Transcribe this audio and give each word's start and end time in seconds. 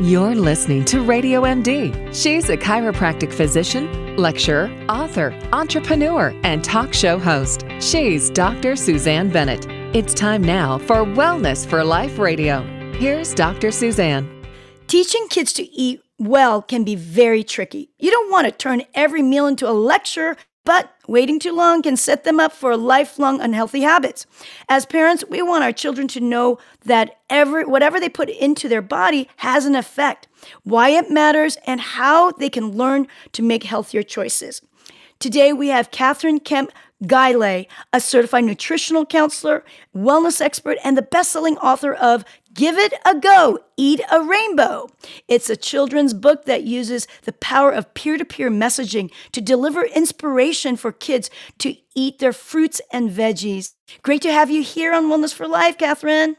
You're 0.00 0.34
listening 0.34 0.86
to 0.86 1.02
Radio 1.02 1.42
MD. 1.42 1.92
She's 2.14 2.48
a 2.48 2.56
chiropractic 2.56 3.34
physician, 3.34 4.16
lecturer, 4.16 4.70
author, 4.88 5.38
entrepreneur, 5.52 6.34
and 6.42 6.64
talk 6.64 6.94
show 6.94 7.18
host. 7.18 7.66
She's 7.80 8.30
Dr. 8.30 8.76
Suzanne 8.76 9.28
Bennett. 9.28 9.66
It's 9.94 10.14
time 10.14 10.42
now 10.42 10.78
for 10.78 11.04
Wellness 11.04 11.66
for 11.66 11.84
Life 11.84 12.18
Radio. 12.18 12.62
Here's 12.94 13.34
Dr. 13.34 13.70
Suzanne. 13.70 14.42
Teaching 14.86 15.28
kids 15.28 15.52
to 15.52 15.70
eat 15.70 16.00
well 16.18 16.62
can 16.62 16.82
be 16.82 16.94
very 16.94 17.44
tricky. 17.44 17.90
You 17.98 18.10
don't 18.10 18.32
want 18.32 18.46
to 18.46 18.52
turn 18.52 18.84
every 18.94 19.20
meal 19.20 19.46
into 19.46 19.68
a 19.68 19.72
lecture 19.72 20.34
but 20.64 20.94
waiting 21.08 21.38
too 21.38 21.52
long 21.52 21.82
can 21.82 21.96
set 21.96 22.24
them 22.24 22.38
up 22.38 22.52
for 22.52 22.76
lifelong 22.76 23.40
unhealthy 23.40 23.80
habits. 23.80 24.26
As 24.68 24.86
parents, 24.86 25.24
we 25.28 25.42
want 25.42 25.64
our 25.64 25.72
children 25.72 26.06
to 26.08 26.20
know 26.20 26.58
that 26.84 27.18
every, 27.28 27.64
whatever 27.64 27.98
they 27.98 28.08
put 28.08 28.28
into 28.28 28.68
their 28.68 28.82
body 28.82 29.28
has 29.36 29.66
an 29.66 29.74
effect, 29.74 30.28
why 30.62 30.90
it 30.90 31.10
matters, 31.10 31.56
and 31.66 31.80
how 31.80 32.32
they 32.32 32.50
can 32.50 32.72
learn 32.76 33.06
to 33.32 33.42
make 33.42 33.64
healthier 33.64 34.02
choices. 34.02 34.62
Today, 35.18 35.52
we 35.52 35.68
have 35.68 35.90
Catherine 35.90 36.40
Kemp 36.40 36.72
Guylay, 37.04 37.66
a 37.92 38.00
certified 38.00 38.44
nutritional 38.44 39.06
counselor, 39.06 39.64
wellness 39.96 40.40
expert, 40.40 40.78
and 40.84 40.96
the 40.96 41.02
best 41.02 41.32
selling 41.32 41.56
author 41.58 41.94
of 41.94 42.24
Give 42.52 42.76
It 42.76 42.94
a 43.06 43.14
Go, 43.14 43.60
Eat 43.76 44.00
a 44.10 44.22
Rainbow. 44.22 44.88
It's 45.28 45.48
a 45.48 45.56
children's 45.56 46.12
book 46.12 46.46
that 46.46 46.64
uses 46.64 47.06
the 47.22 47.32
power 47.32 47.70
of 47.70 47.94
peer 47.94 48.18
to 48.18 48.24
peer 48.24 48.50
messaging 48.50 49.12
to 49.30 49.40
deliver 49.40 49.84
inspiration 49.84 50.76
for 50.76 50.90
kids 50.90 51.30
to 51.58 51.76
eat 51.94 52.18
their 52.18 52.32
fruits 52.32 52.80
and 52.92 53.08
veggies. 53.08 53.74
Great 54.02 54.22
to 54.22 54.32
have 54.32 54.50
you 54.50 54.62
here 54.62 54.92
on 54.92 55.04
Wellness 55.04 55.32
for 55.32 55.46
Life, 55.46 55.78
Catherine. 55.78 56.36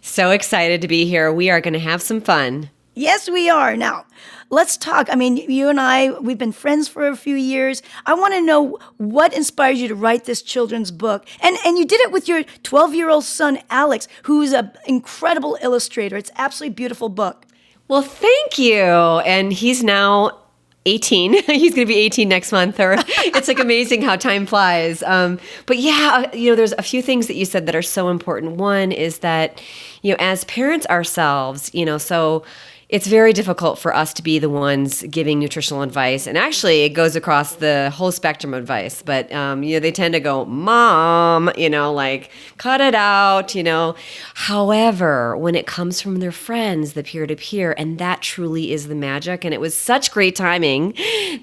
So 0.00 0.30
excited 0.30 0.80
to 0.80 0.88
be 0.88 1.06
here. 1.06 1.32
We 1.32 1.48
are 1.48 1.60
going 1.60 1.74
to 1.74 1.78
have 1.78 2.02
some 2.02 2.20
fun. 2.20 2.70
Yes, 2.94 3.28
we 3.28 3.48
are. 3.48 3.74
Now, 3.74 4.04
let's 4.50 4.76
talk. 4.76 5.08
I 5.10 5.14
mean, 5.14 5.38
you 5.38 5.70
and 5.70 5.80
I, 5.80 6.10
we've 6.20 6.36
been 6.36 6.52
friends 6.52 6.88
for 6.88 7.08
a 7.08 7.16
few 7.16 7.36
years. 7.36 7.82
I 8.04 8.12
want 8.12 8.34
to 8.34 8.42
know 8.42 8.78
what 8.98 9.32
inspires 9.32 9.80
you 9.80 9.88
to 9.88 9.94
write 9.94 10.24
this 10.24 10.42
children's 10.42 10.90
book. 10.90 11.26
And 11.40 11.56
and 11.64 11.78
you 11.78 11.86
did 11.86 12.00
it 12.02 12.12
with 12.12 12.28
your 12.28 12.44
12-year-old 12.44 13.24
son 13.24 13.60
Alex, 13.70 14.08
who's 14.24 14.52
an 14.52 14.72
incredible 14.86 15.56
illustrator. 15.62 16.18
It's 16.18 16.30
absolutely 16.36 16.74
beautiful 16.74 17.08
book. 17.08 17.46
Well, 17.88 18.02
thank 18.02 18.58
you. 18.58 18.82
And 18.84 19.52
he's 19.52 19.82
now 19.82 20.38
18 20.84 21.32
he's 21.46 21.74
going 21.74 21.86
to 21.86 21.92
be 21.92 21.98
18 21.98 22.28
next 22.28 22.50
month 22.50 22.80
or 22.80 22.94
it's 22.98 23.46
like 23.46 23.60
amazing 23.60 24.02
how 24.02 24.16
time 24.16 24.46
flies 24.46 25.02
um, 25.04 25.38
but 25.66 25.78
yeah 25.78 26.34
you 26.34 26.50
know 26.50 26.56
there's 26.56 26.72
a 26.72 26.82
few 26.82 27.00
things 27.00 27.28
that 27.28 27.34
you 27.34 27.44
said 27.44 27.66
that 27.66 27.76
are 27.76 27.82
so 27.82 28.08
important 28.08 28.56
one 28.56 28.90
is 28.90 29.18
that 29.18 29.62
you 30.02 30.10
know 30.10 30.16
as 30.18 30.42
parents 30.44 30.84
ourselves 30.86 31.72
you 31.72 31.84
know 31.84 31.98
so 31.98 32.44
it's 32.92 33.06
very 33.06 33.32
difficult 33.32 33.78
for 33.78 33.96
us 33.96 34.12
to 34.12 34.22
be 34.22 34.38
the 34.38 34.50
ones 34.50 35.02
giving 35.04 35.38
nutritional 35.38 35.80
advice. 35.80 36.26
And 36.26 36.36
actually, 36.36 36.82
it 36.82 36.90
goes 36.90 37.16
across 37.16 37.54
the 37.54 37.88
whole 37.88 38.12
spectrum 38.12 38.52
of 38.52 38.60
advice. 38.60 39.00
But, 39.00 39.32
um, 39.32 39.62
you 39.62 39.76
know, 39.76 39.80
they 39.80 39.90
tend 39.90 40.12
to 40.12 40.20
go, 40.20 40.44
Mom, 40.44 41.50
you 41.56 41.70
know, 41.70 41.90
like, 41.90 42.30
cut 42.58 42.82
it 42.82 42.94
out, 42.94 43.54
you 43.54 43.62
know. 43.62 43.94
However, 44.34 45.38
when 45.38 45.54
it 45.54 45.66
comes 45.66 46.02
from 46.02 46.18
their 46.18 46.30
friends, 46.30 46.92
the 46.92 47.02
peer 47.02 47.26
to 47.26 47.34
peer, 47.34 47.74
and 47.78 47.96
that 47.96 48.20
truly 48.20 48.72
is 48.72 48.88
the 48.88 48.94
magic. 48.94 49.42
And 49.42 49.54
it 49.54 49.60
was 49.60 49.74
such 49.74 50.12
great 50.12 50.36
timing 50.36 50.94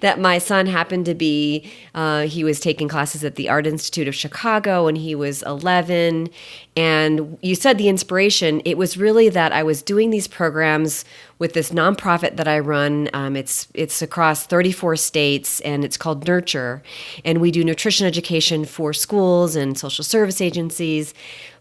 that 0.01 0.19
my 0.19 0.37
son 0.37 0.67
happened 0.67 1.07
to 1.07 1.15
be, 1.15 1.67
uh, 1.95 2.27
he 2.27 2.43
was 2.43 2.59
taking 2.59 2.87
classes 2.87 3.23
at 3.23 3.37
the 3.37 3.49
Art 3.49 3.65
Institute 3.65 4.07
of 4.07 4.13
Chicago 4.13 4.85
when 4.85 4.97
he 4.97 5.15
was 5.15 5.41
11. 5.41 6.29
And 6.79 7.37
you 7.41 7.55
said 7.55 7.77
the 7.77 7.89
inspiration, 7.89 8.61
it 8.63 8.77
was 8.77 8.95
really 8.95 9.27
that 9.27 9.51
I 9.51 9.63
was 9.63 9.81
doing 9.81 10.11
these 10.11 10.29
programs 10.29 11.03
with 11.37 11.51
this 11.51 11.71
nonprofit 11.71 12.37
that 12.37 12.47
I 12.47 12.59
run. 12.59 13.09
Um, 13.11 13.35
it's 13.35 13.67
it's 13.73 14.01
across 14.01 14.45
34 14.45 14.95
states 14.95 15.59
and 15.59 15.83
it's 15.83 15.97
called 15.97 16.25
Nurture, 16.25 16.81
and 17.25 17.41
we 17.41 17.51
do 17.51 17.65
nutrition 17.65 18.07
education 18.07 18.63
for 18.63 18.93
schools 18.93 19.57
and 19.57 19.77
social 19.77 20.05
service 20.05 20.39
agencies. 20.39 21.13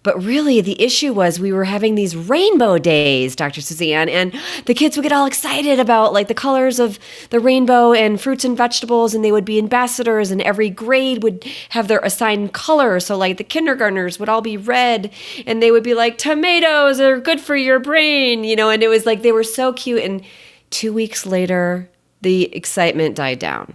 But 0.03 0.23
really, 0.23 0.61
the 0.61 0.81
issue 0.81 1.13
was 1.13 1.41
we 1.41 1.53
were 1.53 1.65
having 1.65 1.95
these 1.95 2.17
rainbow 2.17 2.79
days, 2.79 3.35
Dr. 3.35 3.61
Suzanne, 3.61 4.09
and 4.09 4.33
the 4.67 4.75
kids 4.75 4.97
would 4.97 5.03
get 5.03 5.13
all 5.13 5.27
excited 5.27 5.81
about 5.81 6.13
like 6.13 6.29
the 6.29 6.35
colors 6.35 6.79
of 6.79 6.99
the 7.31 7.41
rainbow 7.41 7.93
and 7.93 8.21
fruits 8.21 8.45
and 8.45 8.57
vegetables, 8.57 9.15
and 9.15 9.25
they 9.25 9.33
would 9.33 9.45
be 9.45 9.59
ambassadors, 9.59 10.31
and 10.31 10.41
every 10.43 10.71
grade 10.71 11.23
would 11.23 11.45
have 11.71 11.89
their 11.89 12.01
assigned 12.01 12.53
color. 12.53 13.01
So, 13.01 13.17
like 13.17 13.39
the 13.39 13.45
kindergartners 13.45 14.19
would 14.19 14.29
all 14.29 14.43
be 14.43 14.57
red, 14.57 15.13
and 15.47 15.63
they 15.63 15.71
would 15.71 15.85
be 15.85 15.95
like, 15.95 16.17
tomatoes 16.19 17.01
are 17.01 17.21
good 17.21 17.41
for 17.41 17.57
your 17.57 17.81
brain, 17.81 18.45
you 18.45 18.57
know, 18.57 18.71
and 18.71 18.83
it 18.83 18.89
was 18.89 19.05
like 19.05 19.23
they 19.23 19.33
were 19.33 19.45
so 19.45 19.73
cute. 19.73 20.03
And 20.03 20.23
two 20.71 20.93
weeks 20.93 21.27
later, 21.27 21.91
the 22.21 22.55
excitement 22.55 23.17
died 23.17 23.39
down 23.39 23.75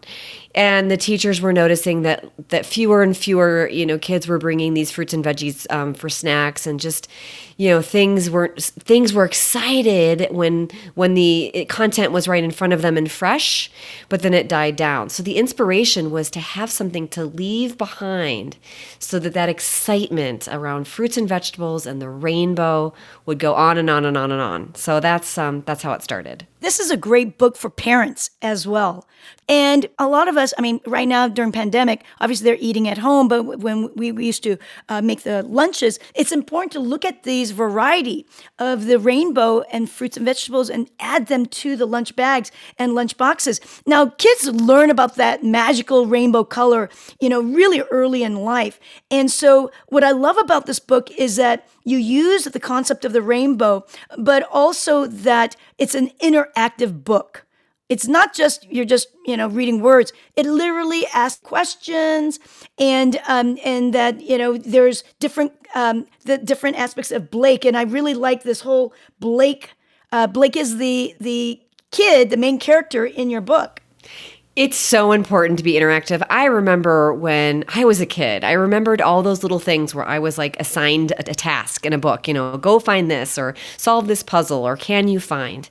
and 0.56 0.91
the 0.91 0.97
teachers 0.97 1.41
were 1.41 1.53
noticing 1.53 2.03
that 2.03 2.25
that 2.50 2.66
fewer 2.66 3.03
and 3.03 3.16
fewer 3.16 3.68
you 3.69 3.86
know 3.86 3.97
kids 3.97 4.28
were 4.28 4.38
bringing 4.38 4.74
these 4.74 4.91
fruits 4.91 5.14
and 5.14 5.24
veggies 5.24 5.72
um, 5.72 5.94
for 5.94 6.09
snacks 6.09 6.68
and 6.68 6.80
just 6.80 7.08
you 7.58 7.69
know 7.69 7.81
things 7.81 8.30
were 8.30 8.53
things 8.58 9.14
were 9.14 9.25
excited 9.25 10.28
when 10.31 10.69
when 10.96 11.14
the 11.14 11.66
content 11.69 12.12
was 12.12 12.28
right 12.28 12.44
in 12.44 12.52
front 12.52 12.74
of 12.74 12.81
them 12.81 12.97
and 12.97 13.12
fresh 13.12 13.72
but 14.09 14.22
then 14.22 14.34
it 14.34 14.47
died 14.47 14.75
down. 14.75 15.09
So 15.09 15.24
the 15.24 15.38
inspiration 15.38 16.12
was 16.12 16.30
to 16.31 16.40
have 16.40 16.72
something 16.72 17.08
to 17.09 17.25
leave 17.25 17.78
behind 17.78 18.58
so 19.00 19.20
that 19.20 19.34
that 19.34 19.50
excitement 19.50 20.47
around 20.52 20.88
fruits 20.88 21.18
and 21.18 21.28
vegetables 21.28 21.85
and 21.85 22.02
the 22.02 22.09
rainbow 22.09 22.94
would 23.25 23.40
go 23.40 23.56
on 23.56 23.78
and 23.78 23.90
on 23.90 24.06
and 24.06 24.18
on 24.18 24.31
and 24.31 24.41
on. 24.41 24.75
So 24.75 25.00
that's 25.00 25.38
um 25.38 25.64
that's 25.66 25.84
how 25.84 25.94
it 25.94 26.03
started. 26.03 26.47
This 26.59 26.80
is 26.80 26.91
a 26.91 26.97
great 26.97 27.38
book 27.38 27.58
for 27.58 27.70
parents 27.70 28.30
as 28.41 28.66
well 28.68 29.08
and 29.47 29.87
a 29.99 30.07
lot 30.07 30.27
of 30.27 30.37
us, 30.37 30.53
I 30.57 30.61
mean, 30.61 30.79
right 30.85 31.07
now 31.07 31.27
during 31.27 31.51
pandemic, 31.51 32.03
obviously 32.21 32.45
they're 32.45 32.57
eating 32.59 32.87
at 32.87 32.97
home, 32.97 33.27
but 33.27 33.59
when 33.59 33.89
we, 33.95 34.11
we 34.11 34.25
used 34.25 34.43
to 34.43 34.57
uh, 34.89 35.01
make 35.01 35.23
the 35.23 35.43
lunches, 35.43 35.99
it's 36.15 36.31
important 36.31 36.71
to 36.73 36.79
look 36.79 37.03
at 37.03 37.23
these 37.23 37.51
variety 37.51 38.25
of 38.59 38.85
the 38.85 38.99
rainbow 38.99 39.61
and 39.71 39.89
fruits 39.89 40.17
and 40.17 40.25
vegetables 40.25 40.69
and 40.69 40.89
add 40.99 41.27
them 41.27 41.45
to 41.45 41.75
the 41.75 41.85
lunch 41.85 42.15
bags 42.15 42.51
and 42.77 42.95
lunch 42.95 43.17
boxes. 43.17 43.59
Now, 43.85 44.07
kids 44.07 44.47
learn 44.47 44.89
about 44.89 45.15
that 45.15 45.43
magical 45.43 46.05
rainbow 46.05 46.43
color, 46.43 46.89
you 47.19 47.29
know, 47.29 47.41
really 47.41 47.81
early 47.91 48.23
in 48.23 48.35
life. 48.37 48.79
And 49.11 49.29
so 49.29 49.71
what 49.87 50.03
I 50.03 50.11
love 50.11 50.37
about 50.37 50.65
this 50.65 50.79
book 50.79 51.11
is 51.11 51.35
that 51.35 51.67
you 51.83 51.97
use 51.97 52.45
the 52.45 52.59
concept 52.59 53.03
of 53.03 53.13
the 53.13 53.21
rainbow, 53.21 53.85
but 54.17 54.43
also 54.51 55.05
that 55.05 55.55
it's 55.77 55.95
an 55.95 56.11
interactive 56.21 57.03
book. 57.03 57.45
It's 57.89 58.07
not 58.07 58.33
just 58.33 58.66
you're 58.71 58.85
just 58.85 59.09
you 59.25 59.38
know 59.38 59.47
reading 59.47 59.81
words. 59.81 60.13
It 60.35 60.45
literally 60.45 61.05
asks 61.13 61.41
questions, 61.41 62.39
and 62.77 63.19
um, 63.27 63.57
and 63.63 63.94
that 63.94 64.21
you 64.21 64.38
know 64.38 64.57
there's 64.57 65.03
different 65.19 65.53
um, 65.75 66.07
the 66.25 66.38
different 66.38 66.77
aspects 66.77 67.11
of 67.11 67.29
Blake, 67.29 67.66
and 67.66 67.77
I 67.77 67.83
really 67.83 68.13
like 68.13 68.43
this 68.43 68.61
whole 68.61 68.93
Blake. 69.19 69.72
Uh, 70.11 70.27
Blake 70.27 70.55
is 70.55 70.77
the 70.77 71.16
the 71.19 71.61
kid, 71.91 72.29
the 72.29 72.38
main 72.38 72.57
character 72.57 73.05
in 73.05 73.29
your 73.29 73.41
book. 73.41 73.82
It's 74.56 74.78
so 74.78 75.14
important 75.14 75.58
to 75.58 75.64
be 75.64 75.74
interactive. 75.74 76.24
I 76.30 76.46
remember 76.46 77.12
when 77.12 77.64
I 77.69 77.86
was 77.86 78.00
a 78.00 78.06
kid, 78.06 78.44
I 78.44 78.52
remembered 78.52 79.02
all 79.02 79.24
those 79.24 79.41
little 79.41 79.58
things 79.58 79.96
where 79.96 80.06
I 80.06 80.19
was 80.19 80.38
like 80.38 80.59
assigned 80.59 81.12
a, 81.14 81.31
a, 81.31 81.34
task 81.34 81.88
in 81.88 81.91
a 81.91 81.97
book, 81.97 82.28
you 82.28 82.36
know, 82.36 82.56
go 82.59 82.78
find 82.78 83.09
this 83.09 83.40
or 83.40 83.56
solve 83.78 84.06
this 84.06 84.22
puzzle 84.22 84.64
or 84.64 84.78
can 84.78 85.08
you 85.08 85.19
find? 85.19 85.69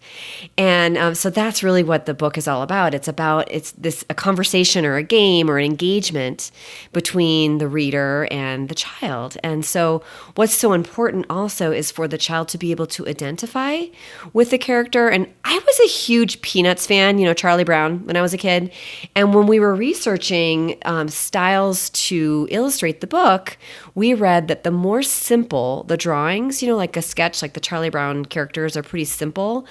And 0.59 0.99
um, 0.99 1.15
so 1.15 1.31
that's 1.31 1.63
really 1.63 1.85
what 1.85 2.07
the 2.07 2.13
book 2.13 2.37
is 2.37 2.49
all 2.49 2.61
about. 2.61 2.93
It's 2.93 3.07
about 3.07 3.49
it's 3.53 3.71
this 3.71 4.05
a 4.11 4.15
conversation 4.15 4.85
or 4.85 4.97
a 4.97 5.05
game 5.05 5.49
or 5.49 5.59
an 5.59 5.65
engagement 5.65 6.51
between 6.93 7.59
the 7.59 7.69
reader 7.69 8.27
and 8.33 8.69
the 8.69 8.75
child. 8.75 9.37
And 9.45 9.65
so 9.65 10.03
what's 10.35 10.55
so 10.55 10.73
important 10.73 11.27
also 11.31 11.71
is 11.71 11.93
for 11.93 12.09
the 12.09 12.19
child 12.19 12.49
to 12.49 12.59
be 12.59 12.73
able 12.73 12.89
to 12.89 13.07
identify 13.07 13.85
with 14.33 14.51
the 14.51 14.59
character. 14.59 15.09
And 15.09 15.33
I 15.45 15.61
was 15.65 15.81
a 15.85 15.89
huge 15.89 16.43
Peanuts 16.43 16.85
fan, 16.85 17.19
you 17.19 17.27
know, 17.27 17.35
Charlie 17.35 17.63
Brown 17.63 18.05
when 18.07 18.17
I 18.17 18.23
was 18.23 18.35
a 18.35 18.39
kid. 18.39 18.72
And 19.15 19.35
when 19.35 19.47
we 19.47 19.61
were 19.61 19.75
researching 19.75 20.79
um, 20.85 21.09
styles 21.09 21.91
to 21.91 22.49
illustrate 22.51 23.01
the 23.01 23.07
book, 23.07 23.57
we 23.95 24.15
read 24.15 24.49
that 24.49 24.65
the 24.65 24.71
more 24.71 25.03
simple 25.03 25.85
the 25.85 25.97
drawings, 25.97 26.63
you 26.63 26.69
know, 26.69 26.77
like 26.77 26.97
a 26.97 27.03
sketch, 27.03 27.43
like 27.43 27.55
the 27.55 27.61
Charlie 27.61 27.91
Brown 27.91 28.25
characters 28.25 28.77
are 28.77 28.83
pretty 28.83 29.05
simple, 29.05 29.67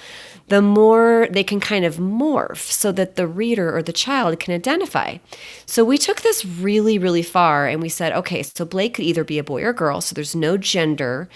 the 0.48 0.62
more 0.62 1.28
they 1.30 1.44
can 1.44 1.60
kind 1.60 1.84
of 1.84 1.96
morph 1.96 2.70
so 2.70 2.92
that 2.92 3.16
the 3.16 3.26
reader 3.26 3.74
or 3.74 3.82
the 3.82 3.92
child 3.92 4.38
can 4.38 4.54
identify. 4.54 5.18
So 5.66 5.84
we 5.84 5.98
took 5.98 6.20
this 6.20 6.44
really, 6.44 6.98
really 6.98 7.22
far 7.22 7.66
and 7.66 7.80
we 7.80 7.88
said, 7.88 8.12
okay, 8.12 8.42
so 8.42 8.64
Blake 8.64 8.94
could 8.94 9.04
either 9.04 9.24
be 9.24 9.38
a 9.38 9.44
boy 9.44 9.62
or 9.62 9.72
girl, 9.72 10.00
so 10.00 10.14
there's 10.14 10.36
no 10.36 10.56
gender 10.56 11.28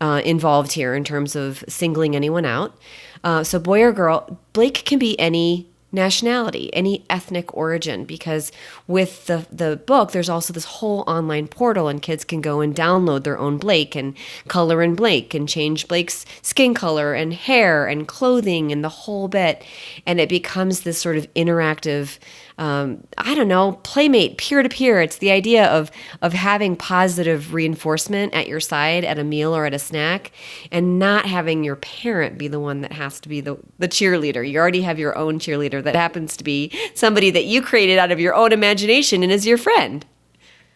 uh, 0.00 0.20
involved 0.24 0.72
here 0.72 0.94
in 0.94 1.04
terms 1.04 1.36
of 1.36 1.64
singling 1.68 2.16
anyone 2.16 2.44
out. 2.44 2.76
Uh, 3.22 3.42
so 3.42 3.58
boy 3.58 3.82
or 3.82 3.92
girl, 3.92 4.38
Blake 4.52 4.84
can 4.84 4.98
be 4.98 5.18
any 5.18 5.68
nationality, 5.94 6.74
any 6.74 7.06
ethnic 7.08 7.56
origin, 7.56 8.04
because 8.04 8.52
with 8.86 9.26
the, 9.26 9.46
the 9.50 9.76
book, 9.86 10.12
there's 10.12 10.28
also 10.28 10.52
this 10.52 10.64
whole 10.64 11.04
online 11.06 11.48
portal, 11.48 11.88
and 11.88 12.02
kids 12.02 12.24
can 12.24 12.40
go 12.40 12.60
and 12.60 12.74
download 12.74 13.24
their 13.24 13.38
own 13.38 13.56
Blake 13.56 13.94
and 13.94 14.14
color 14.48 14.82
in 14.82 14.94
Blake 14.94 15.32
and 15.32 15.48
change 15.48 15.88
Blake's 15.88 16.26
skin 16.42 16.74
color 16.74 17.14
and 17.14 17.32
hair 17.32 17.86
and 17.86 18.06
clothing 18.06 18.72
and 18.72 18.84
the 18.84 18.88
whole 18.88 19.28
bit. 19.28 19.64
And 20.04 20.20
it 20.20 20.28
becomes 20.28 20.80
this 20.80 21.00
sort 21.00 21.16
of 21.16 21.32
interactive 21.34 22.18
um, 22.56 23.04
I 23.18 23.34
don't 23.34 23.48
know, 23.48 23.72
playmate, 23.82 24.38
peer 24.38 24.62
to 24.62 24.68
peer. 24.68 25.00
It's 25.00 25.18
the 25.18 25.30
idea 25.30 25.66
of 25.66 25.90
of 26.22 26.32
having 26.32 26.76
positive 26.76 27.52
reinforcement 27.52 28.32
at 28.32 28.46
your 28.46 28.60
side 28.60 29.04
at 29.04 29.18
a 29.18 29.24
meal 29.24 29.54
or 29.54 29.66
at 29.66 29.74
a 29.74 29.78
snack, 29.78 30.30
and 30.70 30.98
not 30.98 31.26
having 31.26 31.64
your 31.64 31.76
parent 31.76 32.38
be 32.38 32.46
the 32.46 32.60
one 32.60 32.80
that 32.82 32.92
has 32.92 33.18
to 33.20 33.28
be 33.28 33.40
the 33.40 33.56
the 33.78 33.88
cheerleader. 33.88 34.48
You 34.48 34.58
already 34.58 34.82
have 34.82 34.98
your 34.98 35.16
own 35.18 35.38
cheerleader 35.38 35.82
that 35.82 35.96
happens 35.96 36.36
to 36.36 36.44
be 36.44 36.70
somebody 36.94 37.30
that 37.30 37.44
you 37.44 37.60
created 37.60 37.98
out 37.98 38.12
of 38.12 38.20
your 38.20 38.34
own 38.34 38.52
imagination 38.52 39.22
and 39.22 39.32
is 39.32 39.46
your 39.46 39.58
friend. 39.58 40.06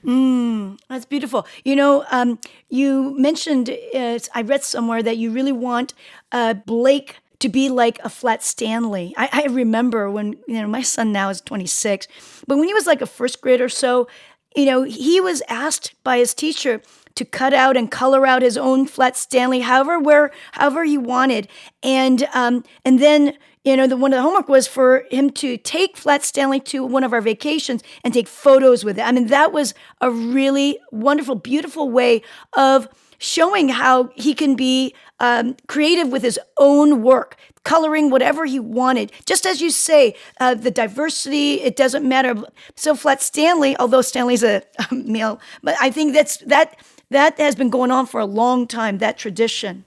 Mm, 0.05 0.79
that's 0.89 1.05
beautiful. 1.05 1.47
You 1.65 1.77
know, 1.77 2.05
um, 2.11 2.39
you 2.69 3.17
mentioned 3.19 3.71
uh, 3.95 4.19
I 4.35 4.43
read 4.43 4.63
somewhere 4.63 5.03
that 5.03 5.17
you 5.17 5.31
really 5.31 5.53
want 5.53 5.95
uh, 6.31 6.55
Blake 6.55 7.17
to 7.41 7.49
be 7.49 7.69
like 7.69 7.99
a 8.03 8.09
flat 8.09 8.43
Stanley. 8.43 9.15
I, 9.17 9.29
I 9.33 9.47
remember 9.47 10.11
when, 10.11 10.35
you 10.47 10.61
know, 10.61 10.67
my 10.67 10.83
son 10.83 11.13
now 11.13 11.29
is 11.29 11.41
26, 11.41 12.09
but 12.47 12.59
when 12.59 12.67
he 12.67 12.75
was 12.75 12.87
like 12.87 13.01
a 13.01 13.07
first 13.07 13.41
grade 13.41 13.61
or 13.61 13.69
so, 13.69 14.09
you 14.57 14.65
know, 14.65 14.83
he 14.83 15.21
was 15.21 15.43
asked 15.49 15.95
by 16.03 16.19
his 16.19 16.35
teacher 16.35 16.83
to 17.15 17.25
cut 17.25 17.53
out 17.53 17.77
and 17.77 17.91
color 17.91 18.27
out 18.27 18.43
his 18.43 18.57
own 18.57 18.87
flat 18.87 19.17
Stanley, 19.17 19.61
however 19.61 19.99
where 19.99 20.31
however 20.53 20.85
he 20.85 20.97
wanted, 20.97 21.49
and 21.83 22.29
um, 22.33 22.65
and 22.85 23.01
then 23.01 23.37
you 23.65 23.77
know 23.77 23.87
the 23.87 23.97
one 23.97 24.13
of 24.13 24.19
the 24.19 24.23
homework 24.23 24.49
was 24.49 24.67
for 24.67 25.05
him 25.11 25.31
to 25.31 25.57
take 25.57 25.97
flat 25.97 26.25
Stanley 26.25 26.61
to 26.61 26.85
one 26.85 27.05
of 27.05 27.13
our 27.13 27.21
vacations 27.21 27.83
and 28.05 28.15
take 28.15 28.29
photos 28.29 28.85
with 28.85 28.99
it. 28.99 29.03
I 29.03 29.13
mean 29.13 29.27
that 29.27 29.53
was 29.53 29.75
a 30.01 30.11
really 30.11 30.79
wonderful, 30.93 31.35
beautiful 31.35 31.91
way 31.91 32.23
of 32.57 32.89
showing 33.19 33.69
how 33.69 34.11
he 34.15 34.35
can 34.35 34.55
be 34.55 34.95
um, 35.21 35.57
creative 35.67 36.09
with 36.09 36.23
his 36.23 36.39
own 36.57 37.03
work, 37.03 37.37
coloring 37.65 38.11
whatever 38.11 38.45
he 38.47 38.59
wanted. 38.59 39.13
Just 39.27 39.47
as 39.47 39.61
you 39.61 39.71
say, 39.71 40.15
uh, 40.41 40.55
the 40.55 40.71
diversity, 40.71 41.61
it 41.61 41.77
doesn't 41.77 42.07
matter. 42.09 42.35
So 42.77 42.95
Flat 42.95 43.21
Stanley, 43.21 43.77
although 43.79 44.03
Stanley's 44.03 44.43
a, 44.43 44.63
a 44.91 44.95
male, 44.95 45.41
but 45.63 45.77
I 45.81 45.91
think 45.91 46.15
that's 46.15 46.39
that 46.39 46.79
that 47.11 47.39
has 47.39 47.55
been 47.55 47.71
going 47.71 47.91
on 47.91 48.07
for 48.07 48.21
a 48.21 48.27
long 48.27 48.67
time, 48.67 48.99
that 48.99 49.17
tradition. 49.17 49.85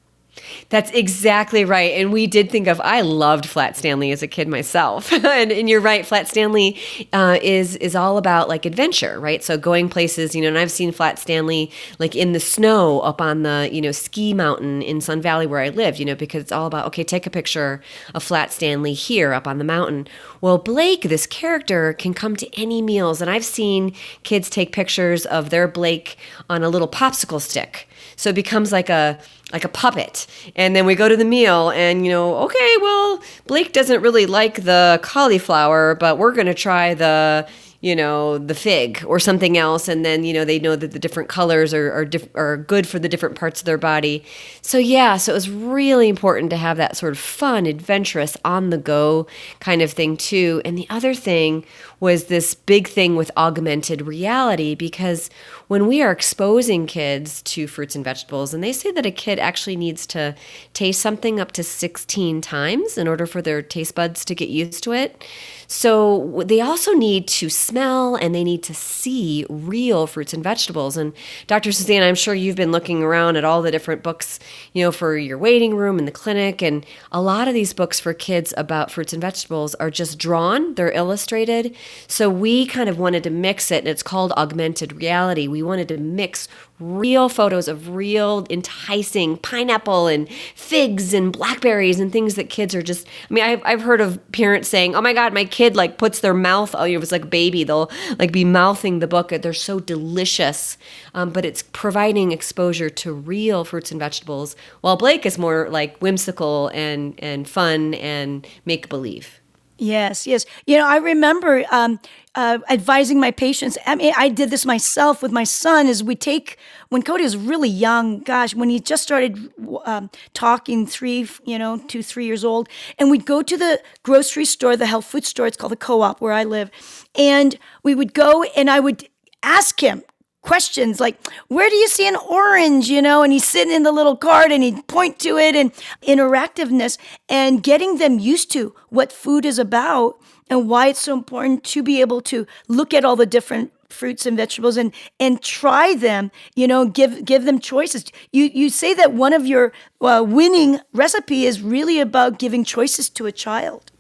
That's 0.70 0.90
exactly 0.92 1.66
right. 1.66 1.92
And 1.92 2.12
we 2.12 2.26
did 2.26 2.50
think 2.50 2.68
of, 2.68 2.80
I 2.82 3.02
loved 3.02 3.46
Flat 3.46 3.76
Stanley 3.76 4.12
as 4.12 4.24
a 4.24 4.28
kid 4.28 4.48
myself. 4.48 5.12
and, 5.14 5.52
and, 5.52 5.70
you're 5.70 5.82
right, 5.82 6.06
Flat 6.06 6.28
Stanley 6.28 6.80
uh, 7.14 7.38
is 7.42 7.76
is 7.76 7.96
all 7.96 8.18
about 8.18 8.48
like 8.48 8.66
adventure, 8.66 9.20
right? 9.20 9.44
So 9.44 9.58
going 9.58 9.90
places, 9.90 10.34
you 10.34 10.42
know, 10.42 10.48
and 10.48 10.58
I've 10.58 10.72
seen 10.72 10.92
Flat 10.92 11.20
Stanley 11.20 11.72
like 12.00 12.16
in 12.16 12.32
the 12.32 12.40
snow 12.40 13.02
up 13.02 13.22
on 13.22 13.44
the, 13.44 13.70
you 13.72 13.82
know, 13.82 13.92
ski 13.92 14.34
mountain 14.34 14.82
in 14.82 15.02
Sun 15.02 15.22
Valley 15.22 15.48
where 15.48 15.60
I 15.60 15.70
lived, 15.70 16.00
you 16.00 16.06
know, 16.06 16.16
because 16.16 16.42
it's 16.42 16.52
all 16.52 16.68
about, 16.68 16.88
okay, 16.88 17.04
take 17.04 17.28
a 17.28 17.30
picture 17.30 17.82
of 18.16 18.24
Flat 18.24 18.52
Stanley 18.52 18.94
here 18.94 19.34
up 19.34 19.48
on 19.48 19.58
the 19.58 19.64
mountain. 19.64 20.08
Well, 20.40 20.58
Blake, 20.58 21.04
this 21.04 21.28
character, 21.28 21.94
can 21.94 22.14
come 22.14 22.36
to 22.36 22.60
any 22.60 22.82
meals. 22.82 23.22
And 23.22 23.30
I've 23.30 23.46
seen 23.46 23.94
kids 24.24 24.50
take 24.50 24.72
pictures 24.72 25.26
of 25.26 25.50
their 25.50 25.68
Blake 25.68 26.18
on 26.50 26.64
a 26.64 26.70
little 26.70 26.88
popsicle 26.88 27.42
stick. 27.42 27.88
So 28.22 28.30
it 28.30 28.36
becomes 28.36 28.72
like 28.72 28.88
a 28.88 29.18
like 29.52 29.66
a 29.66 29.68
puppet. 29.68 30.28
And 30.56 30.76
then 30.76 30.86
we 30.86 30.94
go 30.94 31.10
to 31.10 31.18
the 31.18 31.26
meal 31.26 31.72
and, 31.72 32.06
you 32.06 32.12
know, 32.12 32.36
okay, 32.38 32.76
well, 32.80 33.20
Blake 33.48 33.74
doesn't 33.74 34.00
really 34.00 34.28
like 34.28 34.64
the 34.64 35.00
cauliflower, 35.02 35.96
but 35.96 36.20
we're 36.20 36.32
going 36.32 36.46
to 36.46 36.54
try 36.54 36.94
the, 36.94 37.48
you 37.82 37.96
know, 37.96 38.38
the 38.38 38.54
fig 38.54 39.04
or 39.08 39.20
something 39.20 39.58
else. 39.58 39.88
And 39.88 40.06
then, 40.06 40.24
you 40.24 40.34
know, 40.34 40.46
they 40.46 40.60
know 40.60 40.76
that 40.76 40.92
the 40.92 41.00
different 41.00 41.30
colors 41.30 41.74
are, 41.74 41.92
are, 41.92 42.06
diff- 42.06 42.30
are 42.36 42.58
good 42.58 42.88
for 42.88 43.00
the 43.00 43.10
different 43.10 43.36
parts 43.36 43.60
of 43.60 43.66
their 43.66 43.80
body. 43.80 44.24
So, 44.62 44.78
yeah, 44.78 45.18
so 45.18 45.32
it 45.32 45.36
was 45.36 45.50
really 45.50 46.08
important 46.08 46.52
to 46.52 46.58
have 46.58 46.78
that 46.78 46.96
sort 46.96 47.12
of 47.12 47.18
fun, 47.18 47.66
adventurous, 47.66 48.38
on 48.46 48.70
the 48.70 48.78
go 48.78 49.26
kind 49.60 49.82
of 49.82 49.92
thing, 49.92 50.16
too. 50.16 50.62
And 50.64 50.78
the 50.78 50.88
other 50.92 51.16
thing 51.16 51.66
was 52.00 52.26
this 52.26 52.54
big 52.54 52.88
thing 52.88 53.16
with 53.16 53.32
augmented 53.36 54.04
reality 54.04 54.76
because 54.76 55.32
when 55.68 55.88
we 55.88 56.02
are 56.02 56.12
exposing 56.12 56.86
kids 56.86 57.42
to 57.44 57.66
fruits 57.66 57.96
and 57.96 58.04
vegetables, 58.04 58.54
and 58.54 58.64
they 58.64 58.74
say 58.74 58.92
that 58.92 59.06
a 59.06 59.12
kid 59.12 59.40
actually 59.40 59.76
needs 59.76 60.06
to 60.08 60.36
taste 60.74 61.02
something 61.02 61.40
up 61.40 61.52
to 61.54 61.64
16 61.64 62.42
times 62.42 62.98
in 62.98 63.08
order 63.08 63.26
for 63.26 63.42
their 63.42 63.62
taste 63.62 63.96
buds 63.96 64.24
to 64.26 64.36
get 64.36 64.50
used 64.50 64.84
to 64.84 64.92
it. 64.92 65.24
So 65.68 66.44
they 66.46 66.60
also 66.60 66.92
need 66.92 67.28
to 67.30 67.50
smell 67.72 68.16
and 68.16 68.36
they 68.36 68.44
need 68.44 68.62
to 68.64 68.74
see 68.74 69.46
real 69.50 70.06
fruits 70.06 70.34
and 70.34 70.44
vegetables. 70.44 70.98
And 70.98 71.14
Dr. 71.48 71.72
Suzanne, 71.72 72.04
I'm 72.04 72.16
sure 72.16 72.34
you've 72.34 72.58
been 72.58 72.74
looking 72.74 73.02
around 73.02 73.38
at 73.38 73.46
all 73.46 73.62
the 73.62 73.72
different 73.72 74.04
books, 74.04 74.40
you 74.74 74.84
know, 74.84 74.92
for 74.92 75.18
your 75.18 75.38
waiting 75.38 75.74
room 75.76 75.98
in 75.98 76.04
the 76.04 76.12
clinic. 76.12 76.62
And 76.62 76.86
a 77.14 77.22
lot 77.22 77.48
of 77.48 77.54
these 77.54 77.72
books 77.72 77.98
for 77.98 78.14
kids 78.14 78.54
about 78.58 78.92
fruits 78.92 79.14
and 79.14 79.22
vegetables 79.22 79.74
are 79.76 79.90
just 79.90 80.20
drawn, 80.20 80.76
they're 80.76 80.92
illustrated. 80.92 81.74
So 82.08 82.30
we 82.30 82.66
kind 82.66 82.90
of 82.90 83.00
wanted 83.00 83.24
to 83.24 83.30
mix 83.30 83.72
it, 83.72 83.80
and 83.80 83.88
it's 83.88 84.04
called 84.04 84.34
augmented 84.34 84.92
reality. 84.92 85.48
We 85.48 85.64
wanted 85.64 85.88
to 85.88 85.98
mix 85.98 86.50
real 86.82 87.30
photos 87.30 87.68
of 87.68 87.90
real 87.90 88.46
enticing 88.50 89.38
pineapple 89.38 90.08
and 90.08 90.28
figs 90.56 91.14
and 91.14 91.32
blackberries 91.32 92.00
and 92.00 92.12
things 92.12 92.36
that 92.36 92.50
kids 92.50 92.74
are 92.74 92.82
just 92.82 93.08
i 93.30 93.34
mean 93.34 93.44
i've, 93.44 93.62
I've 93.64 93.82
heard 93.82 94.02
of 94.02 94.20
parents 94.32 94.68
saying 94.68 94.96
oh 94.96 95.02
my 95.02 95.14
god 95.14 95.34
my 95.34 95.46
kid 95.46 95.76
like 95.76 95.98
puts 95.98 96.20
their 96.20 96.34
mouth 96.34 96.74
oh 96.78 96.84
it 96.84 96.98
was 96.98 97.12
like 97.12 97.30
baby 97.30 97.64
they'll 97.64 97.92
like 98.18 98.32
be 98.32 98.44
mouthing 98.44 99.00
the 99.00 99.08
book 99.08 99.30
they're 99.30 99.54
so 99.54 99.80
delicious 99.80 100.78
um, 101.14 101.30
but 101.30 101.46
it's 101.46 101.64
providing 101.72 102.32
exposure 102.32 102.90
to 102.90 103.14
real 103.14 103.64
fruits 103.64 103.92
and 103.92 104.00
vegetables 104.00 104.56
while 104.82 104.98
blake 104.98 105.26
is 105.26 105.38
more 105.38 105.70
like 105.70 105.98
whimsical 106.00 106.70
and 106.74 107.14
and 107.20 107.48
fun 107.48 107.94
and 107.96 108.48
make 108.66 108.90
believe 108.90 109.42
Yes, 109.82 110.28
yes. 110.28 110.46
You 110.68 110.78
know, 110.78 110.88
I 110.88 110.98
remember 110.98 111.66
um, 111.72 112.00
uh, 112.36 112.60
advising 112.70 113.20
my 113.20 113.32
patients. 113.32 113.78
I 113.86 113.96
mean, 113.96 114.14
I 114.16 114.30
did 114.30 114.50
this 114.50 114.66
myself 114.66 115.22
with 115.22 115.32
my 115.32 115.44
son. 115.44 115.88
Is 115.88 116.04
we 116.04 116.16
take 116.16 116.58
when 116.90 117.02
Cody 117.02 117.24
was 117.24 117.36
really 117.36 117.70
young. 117.70 118.20
Gosh, 118.20 118.56
when 118.56 118.70
he 118.70 118.80
just 118.80 119.04
started 119.04 119.52
um, 119.86 120.10
talking, 120.34 120.88
three, 120.88 121.28
you 121.46 121.60
know, 121.60 121.78
two, 121.78 122.02
three 122.02 122.26
years 122.26 122.46
old, 122.46 122.70
and 122.98 123.12
we'd 123.12 123.26
go 123.26 123.42
to 123.42 123.58
the 123.58 123.82
grocery 124.04 124.46
store, 124.46 124.78
the 124.78 124.86
health 124.86 125.06
food 125.06 125.26
store. 125.26 125.48
It's 125.48 125.58
called 125.58 125.74
the 125.74 125.78
Co-op 125.78 126.22
where 126.22 126.34
I 126.34 126.44
live, 126.44 126.72
and 127.16 127.58
we 127.84 127.96
would 127.96 128.14
go, 128.14 128.44
and 128.56 128.70
I 128.70 128.80
would 128.80 129.10
ask 129.44 129.82
him 129.82 130.04
questions 130.42 131.00
like 131.00 131.18
where 131.50 131.70
do 131.70 131.76
you 131.76 131.88
see 131.88 132.08
an 132.08 132.16
orange 132.16 132.90
you 132.90 133.00
know 133.02 133.22
and 133.22 133.32
he's 133.32 133.48
sitting 133.48 133.74
in 133.74 133.84
the 133.84 133.92
little 133.92 134.18
cart 134.18 134.52
and 134.52 134.64
he'd 134.64 134.88
point 134.88 135.20
to 135.20 135.38
it 135.38 135.56
and 135.56 135.72
interactiveness 136.02 136.98
and 137.30 137.62
getting 137.62 138.00
them 138.00 138.18
used 138.18 138.52
to 138.52 138.74
what 138.90 139.12
food 139.12 139.46
is 139.46 139.60
about 139.60 140.20
and 140.52 140.70
why 140.70 140.88
it's 140.88 141.02
so 141.02 141.14
important 141.14 141.64
to 141.64 141.82
be 141.82 142.02
able 142.02 142.22
to 142.22 142.46
look 142.68 142.94
at 142.94 143.06
all 143.06 143.16
the 143.16 143.26
different 143.26 143.72
fruits 143.90 144.26
and 144.26 144.38
vegetables 144.38 144.78
and 144.78 144.94
and 145.20 145.42
try 145.42 145.96
them 145.96 146.32
you 146.56 146.68
know 146.68 146.86
give 146.86 147.26
give 147.26 147.46
them 147.46 147.60
choices. 147.60 148.06
You 148.32 148.46
you 148.54 148.70
say 148.70 148.94
that 148.94 149.14
one 149.14 149.34
of 149.34 149.46
your 149.46 149.74
uh, 150.02 150.24
winning 150.28 150.80
recipe 150.94 151.46
is 151.46 151.62
really 151.62 152.00
about 152.00 152.38
giving 152.40 152.64
choices 152.64 153.10
to 153.12 153.26
a 153.26 153.32
child 153.32 153.91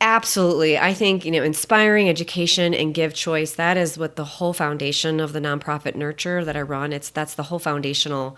Absolutely. 0.00 0.78
I 0.78 0.94
think, 0.94 1.24
you 1.24 1.32
know, 1.32 1.42
inspiring 1.42 2.08
education 2.08 2.72
and 2.72 2.94
give 2.94 3.14
choice, 3.14 3.54
that 3.54 3.76
is 3.76 3.98
what 3.98 4.14
the 4.14 4.24
whole 4.24 4.52
foundation 4.52 5.18
of 5.18 5.32
the 5.32 5.40
nonprofit 5.40 5.96
nurture 5.96 6.44
that 6.44 6.56
I 6.56 6.62
run. 6.62 6.92
It's 6.92 7.10
that's 7.10 7.34
the 7.34 7.42
whole 7.44 7.58
foundational 7.58 8.36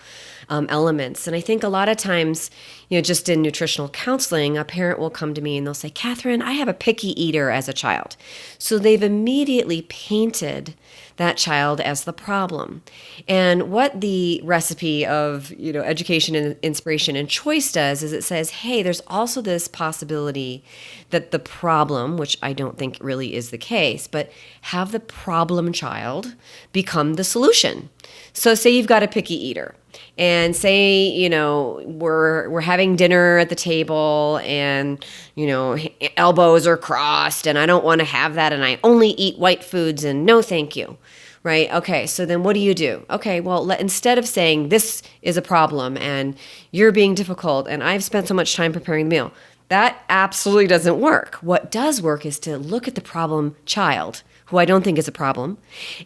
um, 0.49 0.67
elements. 0.71 1.27
And 1.27 1.37
I 1.37 1.41
think 1.41 1.63
a 1.63 1.69
lot 1.69 1.91
of 1.91 1.99
times, 1.99 2.51
you 2.89 2.97
know, 2.97 3.03
just 3.03 3.29
in 3.29 3.43
nutritional 3.43 3.91
counseling, 3.91 4.57
a 4.57 4.65
parent 4.65 4.99
will 4.99 5.11
come 5.11 5.35
to 5.35 5.43
me 5.43 5.59
and 5.59 5.67
they'll 5.67 5.75
say, 5.75 5.91
Catherine, 5.91 6.41
I 6.41 6.53
have 6.53 6.69
a 6.69 6.73
picky 6.73 7.09
eater 7.23 7.51
as 7.51 7.69
a 7.69 7.75
child. 7.75 8.17
So 8.57 8.79
they've 8.79 9.03
immediately 9.03 9.83
painted 9.83 10.75
that 11.21 11.37
child 11.37 11.83
as 11.83 12.05
the 12.05 12.13
problem. 12.15 12.83
And 13.29 13.71
what 13.71 14.01
the 14.01 14.41
recipe 14.43 15.05
of, 15.05 15.53
you 15.53 15.71
know, 15.71 15.83
education 15.83 16.35
and 16.35 16.57
inspiration 16.63 17.15
and 17.15 17.29
choice 17.29 17.71
does 17.71 18.03
is 18.03 18.15
it 18.15 18.25
says, 18.25 18.51
hey, 18.51 18.83
there's 18.83 19.03
also 19.07 19.43
this 19.43 19.69
possibility 19.69 20.65
that 21.11 21.31
the 21.31 21.39
problem, 21.39 22.17
which 22.17 22.39
I 22.43 22.55
don't 22.55 22.79
think 22.79 22.97
really 23.03 23.35
is 23.35 23.51
the 23.51 23.59
case, 23.59 24.07
but 24.07 24.33
have 24.63 24.93
the 24.93 25.01
problem 25.01 25.75
child 25.75 26.37
become 26.73 27.15
the 27.15 27.25
solution. 27.25 27.91
So 28.33 28.55
say 28.55 28.71
you've 28.71 28.87
got 28.87 29.03
a 29.03 29.09
picky 29.09 29.35
eater 29.35 29.75
and 30.19 30.55
say 30.55 31.09
you 31.09 31.29
know 31.29 31.83
we're 31.85 32.49
we're 32.51 32.61
having 32.61 32.97
dinner 32.97 33.39
at 33.39 33.49
the 33.49 33.55
table 33.55 34.41
and 34.45 35.05
you 35.35 35.47
know 35.47 35.77
elbows 36.17 36.67
are 36.67 36.77
crossed 36.77 37.47
and 37.47 37.59
I 37.59 37.67
don't 37.67 37.85
want 37.85 38.01
to 38.01 38.05
have 38.05 38.35
that 38.35 38.53
and 38.53 38.65
I 38.65 38.79
only 38.85 39.11
eat 39.11 39.39
white 39.39 39.65
foods 39.65 40.05
and 40.05 40.25
no 40.27 40.43
thank 40.43 40.77
you 40.77 40.99
right 41.43 41.73
okay 41.73 42.07
so 42.07 42.27
then 42.27 42.43
what 42.43 42.53
do 42.55 42.61
you 42.61 42.75
do 42.75 43.05
okay 43.11 43.41
well 43.41 43.65
let, 43.65 43.81
instead 43.81 44.19
of 44.19 44.27
saying 44.29 44.69
this 44.69 45.03
is 45.23 45.37
a 45.37 45.43
problem 45.43 45.97
and 45.97 46.37
you're 46.71 46.93
being 46.93 47.15
difficult 47.15 47.67
and 47.69 47.83
I've 47.83 48.05
spent 48.05 48.29
so 48.29 48.35
much 48.35 48.55
time 48.55 48.73
preparing 48.73 49.09
the 49.09 49.17
meal 49.17 49.33
That 49.69 50.03
absolutely 50.09 50.67
doesn't 50.67 51.01
work. 51.01 51.37
What 51.37 51.71
does 51.71 52.03
work 52.03 52.27
is 52.27 52.39
to 52.41 52.59
look 52.59 52.89
at 52.89 52.95
the 52.97 53.01
problem 53.01 53.55
child, 53.65 54.23
who 54.51 54.59
I 54.59 54.65
don't 54.65 54.83
think 54.83 54.99
is 54.99 55.09
a 55.09 55.13
problem, 55.13 55.59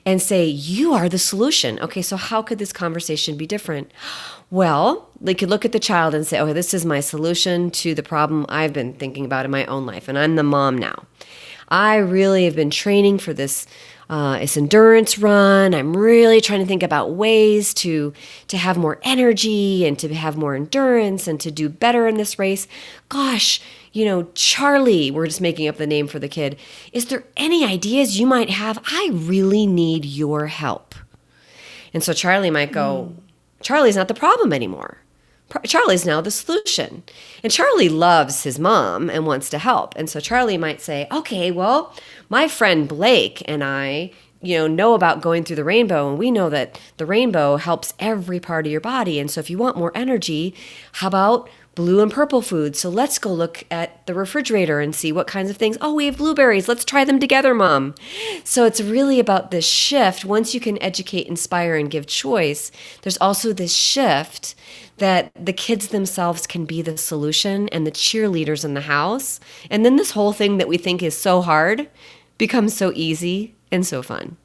and 0.04 0.20
say, 0.20 0.44
You 0.44 0.92
are 0.94 1.08
the 1.08 1.18
solution. 1.18 1.80
Okay, 1.80 2.02
so 2.02 2.16
how 2.16 2.42
could 2.42 2.58
this 2.58 2.72
conversation 2.72 3.36
be 3.36 3.46
different? 3.46 3.90
Well, 4.50 5.08
they 5.20 5.34
could 5.34 5.50
look 5.50 5.64
at 5.64 5.72
the 5.72 5.80
child 5.80 6.14
and 6.14 6.26
say, 6.26 6.40
Okay, 6.40 6.52
this 6.52 6.74
is 6.74 6.84
my 6.84 7.00
solution 7.00 7.70
to 7.72 7.94
the 7.94 8.02
problem 8.02 8.46
I've 8.48 8.72
been 8.72 8.94
thinking 8.94 9.24
about 9.24 9.44
in 9.44 9.50
my 9.50 9.64
own 9.66 9.86
life, 9.86 10.08
and 10.08 10.18
I'm 10.18 10.36
the 10.36 10.42
mom 10.42 10.78
now. 10.78 11.06
I 11.68 11.96
really 11.96 12.44
have 12.44 12.54
been 12.54 12.70
training 12.70 13.18
for 13.18 13.32
this 13.32 13.66
uh, 14.10 14.38
this 14.38 14.56
endurance 14.56 15.18
run. 15.18 15.74
I'm 15.74 15.96
really 15.96 16.40
trying 16.40 16.60
to 16.60 16.66
think 16.66 16.82
about 16.82 17.14
ways 17.14 17.72
to 17.74 18.12
to 18.48 18.58
have 18.58 18.76
more 18.76 19.00
energy 19.02 19.86
and 19.86 19.98
to 19.98 20.14
have 20.14 20.36
more 20.36 20.54
endurance 20.54 21.26
and 21.26 21.40
to 21.40 21.50
do 21.50 21.68
better 21.68 22.06
in 22.06 22.16
this 22.16 22.38
race. 22.38 22.68
Gosh, 23.08 23.62
you 23.94 24.04
know, 24.04 24.28
Charlie, 24.34 25.10
we're 25.12 25.26
just 25.26 25.40
making 25.40 25.68
up 25.68 25.76
the 25.76 25.86
name 25.86 26.08
for 26.08 26.18
the 26.18 26.28
kid. 26.28 26.58
Is 26.92 27.06
there 27.06 27.24
any 27.36 27.64
ideas 27.64 28.18
you 28.18 28.26
might 28.26 28.50
have? 28.50 28.82
I 28.86 29.10
really 29.12 29.66
need 29.66 30.04
your 30.04 30.48
help. 30.48 30.96
And 31.94 32.02
so 32.02 32.12
Charlie 32.12 32.50
might 32.50 32.72
go, 32.72 33.12
mm. 33.12 33.22
Charlie's 33.62 33.96
not 33.96 34.08
the 34.08 34.14
problem 34.14 34.52
anymore. 34.52 34.98
Charlie's 35.64 36.04
now 36.04 36.20
the 36.20 36.32
solution. 36.32 37.04
And 37.44 37.52
Charlie 37.52 37.88
loves 37.88 38.42
his 38.42 38.58
mom 38.58 39.08
and 39.08 39.26
wants 39.26 39.48
to 39.50 39.58
help. 39.58 39.94
And 39.94 40.10
so 40.10 40.18
Charlie 40.18 40.58
might 40.58 40.80
say, 40.80 41.06
okay, 41.12 41.52
well, 41.52 41.94
my 42.28 42.48
friend 42.48 42.88
Blake 42.88 43.42
and 43.46 43.62
I, 43.62 44.10
you 44.42 44.58
know, 44.58 44.66
know 44.66 44.94
about 44.94 45.22
going 45.22 45.44
through 45.44 45.56
the 45.56 45.64
rainbow 45.64 46.08
and 46.08 46.18
we 46.18 46.32
know 46.32 46.50
that 46.50 46.80
the 46.96 47.06
rainbow 47.06 47.56
helps 47.56 47.94
every 48.00 48.40
part 48.40 48.66
of 48.66 48.72
your 48.72 48.80
body. 48.80 49.20
And 49.20 49.30
so 49.30 49.38
if 49.38 49.48
you 49.48 49.56
want 49.56 49.76
more 49.76 49.92
energy, 49.94 50.52
how 50.94 51.06
about 51.06 51.48
blue 51.74 52.00
and 52.00 52.10
purple 52.10 52.42
foods? 52.42 52.78
So 52.78 52.88
let's 52.88 53.18
go 53.18 53.32
look 53.32 53.64
at 53.70 54.06
the 54.06 54.14
refrigerator 54.14 54.80
and 54.80 54.94
see 54.94 55.12
what 55.12 55.26
kinds 55.26 55.50
of 55.50 55.56
things. 55.56 55.76
Oh, 55.80 55.94
we 55.94 56.06
have 56.06 56.18
blueberries. 56.18 56.68
Let's 56.68 56.84
try 56.84 57.04
them 57.04 57.18
together, 57.18 57.54
mom. 57.54 57.94
So 58.44 58.64
it's 58.64 58.80
really 58.80 59.20
about 59.20 59.50
this 59.50 59.66
shift. 59.66 60.24
Once 60.24 60.54
you 60.54 60.60
can 60.60 60.82
educate, 60.82 61.26
inspire, 61.26 61.76
and 61.76 61.90
give 61.90 62.06
choice, 62.06 62.70
there's 63.02 63.18
also 63.18 63.52
this 63.52 63.74
shift 63.74 64.54
that 64.98 65.32
the 65.34 65.52
kids 65.52 65.88
themselves 65.88 66.46
can 66.46 66.64
be 66.64 66.82
the 66.82 66.96
solution 66.96 67.68
and 67.70 67.86
the 67.86 67.92
cheerleaders 67.92 68.64
in 68.64 68.74
the 68.74 68.82
house. 68.82 69.40
And 69.70 69.84
then 69.84 69.96
this 69.96 70.12
whole 70.12 70.32
thing 70.32 70.58
that 70.58 70.68
we 70.68 70.78
think 70.78 71.02
is 71.02 71.16
so 71.16 71.42
hard 71.42 71.88
becomes 72.38 72.74
so 72.74 72.92
easy 72.94 73.54
and 73.70 73.86
so 73.86 74.02
fun. 74.02 74.36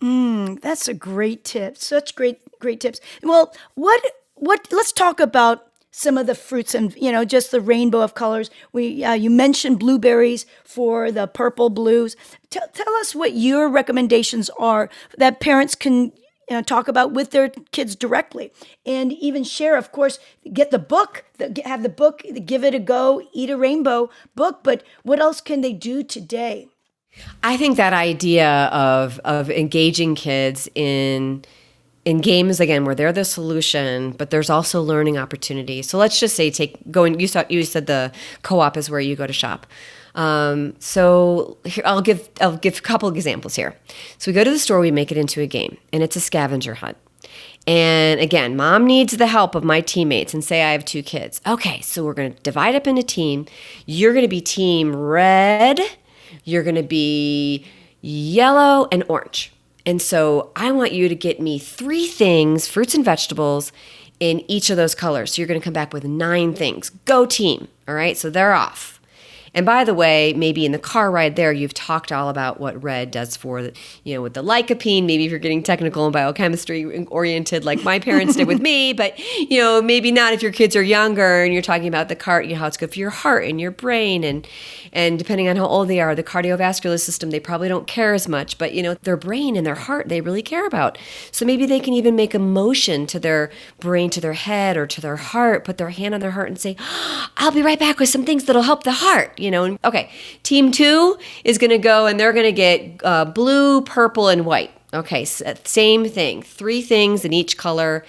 Mm, 0.00 0.60
that's 0.60 0.88
a 0.88 0.94
great 0.94 1.44
tip. 1.44 1.76
Such 1.76 2.14
great, 2.14 2.40
great 2.60 2.80
tips. 2.80 3.00
Well, 3.22 3.54
what, 3.74 4.02
what? 4.34 4.68
Let's 4.70 4.92
talk 4.92 5.20
about 5.20 5.67
some 5.90 6.18
of 6.18 6.26
the 6.26 6.34
fruits 6.34 6.74
and 6.74 6.94
you 6.96 7.10
know 7.10 7.24
just 7.24 7.50
the 7.50 7.60
rainbow 7.60 8.00
of 8.00 8.14
colors. 8.14 8.50
We 8.72 9.04
uh, 9.04 9.14
you 9.14 9.30
mentioned 9.30 9.78
blueberries 9.78 10.46
for 10.64 11.10
the 11.10 11.26
purple 11.26 11.70
blues. 11.70 12.16
T- 12.50 12.60
tell 12.72 12.94
us 12.96 13.14
what 13.14 13.34
your 13.34 13.68
recommendations 13.68 14.50
are 14.58 14.90
that 15.16 15.40
parents 15.40 15.74
can 15.74 16.12
you 16.48 16.56
know, 16.56 16.62
talk 16.62 16.88
about 16.88 17.12
with 17.12 17.30
their 17.30 17.50
kids 17.72 17.94
directly 17.94 18.52
and 18.86 19.12
even 19.12 19.44
share 19.44 19.76
of 19.76 19.92
course 19.92 20.18
get 20.52 20.70
the 20.70 20.78
book 20.78 21.24
have 21.64 21.82
the 21.82 21.88
book 21.88 22.22
give 22.44 22.64
it 22.64 22.74
a 22.74 22.78
go 22.78 23.22
eat 23.32 23.50
a 23.50 23.56
rainbow 23.56 24.08
book 24.34 24.60
but 24.62 24.82
what 25.02 25.20
else 25.20 25.40
can 25.40 25.60
they 25.60 25.74
do 25.74 26.02
today 26.02 26.66
i 27.42 27.56
think 27.56 27.76
that 27.76 27.92
idea 27.92 28.66
of 28.66 29.18
of 29.20 29.50
engaging 29.50 30.14
kids 30.14 30.68
in 30.74 31.44
in 32.08 32.22
games 32.22 32.58
again 32.58 32.86
where 32.86 32.94
they're 32.94 33.12
the 33.12 33.24
solution 33.24 34.12
but 34.12 34.30
there's 34.30 34.48
also 34.48 34.80
learning 34.80 35.18
opportunities 35.18 35.88
so 35.88 35.98
let's 35.98 36.18
just 36.18 36.34
say 36.34 36.50
take 36.50 36.72
going 36.90 37.20
you 37.20 37.26
saw 37.26 37.44
you 37.50 37.62
said 37.62 37.86
the 37.86 38.10
co-op 38.42 38.78
is 38.78 38.88
where 38.88 39.00
you 39.00 39.14
go 39.14 39.26
to 39.26 39.32
shop 39.32 39.66
um, 40.14 40.74
so 40.80 41.58
here, 41.64 41.84
I'll 41.86 42.00
give 42.00 42.28
I'll 42.40 42.56
give 42.56 42.78
a 42.78 42.80
couple 42.80 43.08
examples 43.08 43.54
here. 43.54 43.76
So 44.16 44.30
we 44.30 44.34
go 44.34 44.42
to 44.42 44.50
the 44.50 44.58
store, 44.58 44.80
we 44.80 44.90
make 44.90 45.12
it 45.12 45.16
into 45.16 45.40
a 45.40 45.46
game, 45.46 45.76
and 45.92 46.02
it's 46.02 46.16
a 46.16 46.20
scavenger 46.20 46.74
hunt. 46.74 46.96
And 47.68 48.18
again, 48.18 48.56
mom 48.56 48.84
needs 48.84 49.16
the 49.16 49.28
help 49.28 49.54
of 49.54 49.62
my 49.62 49.80
teammates 49.80 50.34
and 50.34 50.42
say 50.42 50.64
I 50.64 50.72
have 50.72 50.84
two 50.84 51.04
kids. 51.04 51.40
Okay, 51.46 51.80
so 51.82 52.04
we're 52.04 52.14
going 52.14 52.34
to 52.34 52.42
divide 52.42 52.74
up 52.74 52.88
into 52.88 53.04
team. 53.04 53.46
You're 53.86 54.12
going 54.12 54.24
to 54.24 54.28
be 54.28 54.40
team 54.40 54.96
red, 54.96 55.78
you're 56.42 56.64
going 56.64 56.74
to 56.74 56.82
be 56.82 57.64
yellow 58.00 58.88
and 58.90 59.04
orange. 59.08 59.52
And 59.88 60.02
so 60.02 60.50
I 60.54 60.70
want 60.70 60.92
you 60.92 61.08
to 61.08 61.14
get 61.14 61.40
me 61.40 61.58
three 61.58 62.06
things, 62.06 62.68
fruits 62.68 62.94
and 62.94 63.02
vegetables 63.02 63.72
in 64.20 64.44
each 64.46 64.68
of 64.68 64.76
those 64.76 64.94
colors. 64.94 65.32
So 65.32 65.40
you're 65.40 65.46
going 65.46 65.58
to 65.58 65.64
come 65.64 65.72
back 65.72 65.94
with 65.94 66.04
nine 66.04 66.52
things. 66.52 66.90
Go 67.06 67.24
team. 67.24 67.68
All 67.88 67.94
right, 67.94 68.14
so 68.14 68.28
they're 68.28 68.52
off. 68.52 68.97
And 69.58 69.66
by 69.66 69.82
the 69.82 69.92
way, 69.92 70.34
maybe 70.34 70.64
in 70.64 70.70
the 70.70 70.78
car 70.78 71.10
ride 71.10 71.34
there, 71.34 71.52
you've 71.52 71.74
talked 71.74 72.12
all 72.12 72.28
about 72.28 72.60
what 72.60 72.80
red 72.80 73.10
does 73.10 73.36
for, 73.36 73.70
you 74.04 74.14
know, 74.14 74.22
with 74.22 74.34
the 74.34 74.42
lycopene. 74.44 75.04
Maybe 75.04 75.24
if 75.24 75.32
you're 75.32 75.40
getting 75.40 75.64
technical 75.64 76.06
and 76.06 76.12
biochemistry 76.12 77.04
oriented, 77.06 77.64
like 77.64 77.82
my 77.82 77.98
parents 77.98 78.36
did 78.36 78.46
with 78.46 78.60
me, 78.62 78.92
but 78.92 79.18
you 79.18 79.58
know, 79.58 79.82
maybe 79.82 80.12
not 80.12 80.32
if 80.32 80.44
your 80.44 80.52
kids 80.52 80.76
are 80.76 80.82
younger 80.82 81.42
and 81.42 81.52
you're 81.52 81.60
talking 81.60 81.88
about 81.88 82.08
the 82.08 82.14
car, 82.14 82.40
you 82.40 82.52
know, 82.52 82.60
how 82.60 82.68
it's 82.68 82.76
good 82.76 82.92
for 82.92 83.00
your 83.00 83.10
heart 83.10 83.46
and 83.46 83.60
your 83.60 83.72
brain, 83.72 84.22
and 84.22 84.46
and 84.92 85.18
depending 85.18 85.48
on 85.48 85.56
how 85.56 85.66
old 85.66 85.88
they 85.88 85.98
are, 85.98 86.14
the 86.14 86.22
cardiovascular 86.22 87.00
system, 87.00 87.30
they 87.30 87.40
probably 87.40 87.66
don't 87.66 87.88
care 87.88 88.14
as 88.14 88.28
much, 88.28 88.58
but 88.58 88.74
you 88.74 88.82
know, 88.84 88.94
their 89.02 89.16
brain 89.16 89.56
and 89.56 89.66
their 89.66 89.74
heart, 89.74 90.08
they 90.08 90.20
really 90.20 90.40
care 90.40 90.68
about. 90.68 90.98
So 91.32 91.44
maybe 91.44 91.66
they 91.66 91.80
can 91.80 91.94
even 91.94 92.14
make 92.14 92.32
a 92.32 92.38
motion 92.38 93.08
to 93.08 93.18
their 93.18 93.50
brain, 93.80 94.08
to 94.10 94.20
their 94.20 94.34
head, 94.34 94.76
or 94.76 94.86
to 94.86 95.00
their 95.00 95.16
heart, 95.16 95.64
put 95.64 95.78
their 95.78 95.90
hand 95.90 96.14
on 96.14 96.20
their 96.20 96.30
heart, 96.30 96.46
and 96.46 96.60
say, 96.60 96.76
"I'll 97.36 97.50
be 97.50 97.62
right 97.62 97.78
back 97.78 97.98
with 97.98 98.08
some 98.08 98.24
things 98.24 98.44
that'll 98.44 98.62
help 98.62 98.84
the 98.84 98.92
heart." 98.92 99.36
You 99.36 99.47
know, 99.50 99.78
okay. 99.84 100.10
Team 100.42 100.70
two 100.70 101.18
is 101.44 101.58
going 101.58 101.70
to 101.70 101.78
go 101.78 102.06
and 102.06 102.18
they're 102.18 102.32
going 102.32 102.44
to 102.44 102.52
get 102.52 103.00
uh, 103.04 103.24
blue, 103.24 103.82
purple, 103.82 104.28
and 104.28 104.44
white. 104.44 104.70
Okay, 104.94 105.22
uh, 105.22 105.54
same 105.64 106.08
thing. 106.08 106.42
Three 106.42 106.82
things 106.82 107.24
in 107.24 107.32
each 107.32 107.56
color. 107.56 108.04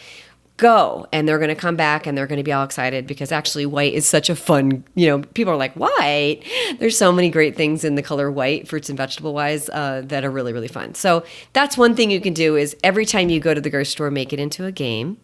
Go. 0.56 1.08
And 1.14 1.26
they're 1.26 1.38
going 1.38 1.48
to 1.48 1.56
come 1.56 1.78
back 1.78 2.06
and 2.06 2.18
they're 2.18 2.28
going 2.28 2.38
to 2.38 2.44
be 2.44 2.52
all 2.52 2.66
excited 2.66 3.08
because 3.08 3.32
actually 3.32 3.66
white 3.66 3.94
is 3.94 4.06
such 4.06 4.30
a 4.30 4.36
fun, 4.36 4.84
you 4.94 5.08
know, 5.08 5.22
people 5.22 5.54
are 5.54 5.58
like, 5.58 5.74
white. 5.76 6.42
There's 6.80 6.98
so 6.98 7.14
many 7.14 7.30
great 7.30 7.56
things 7.56 7.86
in 7.86 7.96
the 7.96 8.02
color 8.02 8.30
white, 8.30 8.68
fruits 8.68 8.90
and 8.90 8.98
vegetable 8.98 9.34
wise, 9.34 9.70
uh, 9.70 10.02
that 10.06 10.26
are 10.26 10.30
really, 10.30 10.52
really 10.52 10.68
fun. 10.68 10.96
So 10.96 11.24
that's 11.54 11.78
one 11.78 11.96
thing 11.96 12.12
you 12.12 12.20
can 12.20 12.34
do 12.34 12.58
is 12.58 12.76
every 12.84 13.06
time 13.06 13.30
you 13.30 13.40
go 13.40 13.54
to 13.54 13.62
the 13.62 13.70
grocery 13.70 13.86
store, 13.86 14.12
make 14.12 14.34
it 14.34 14.40
into 14.40 14.66
a 14.66 14.72
game. 14.74 15.18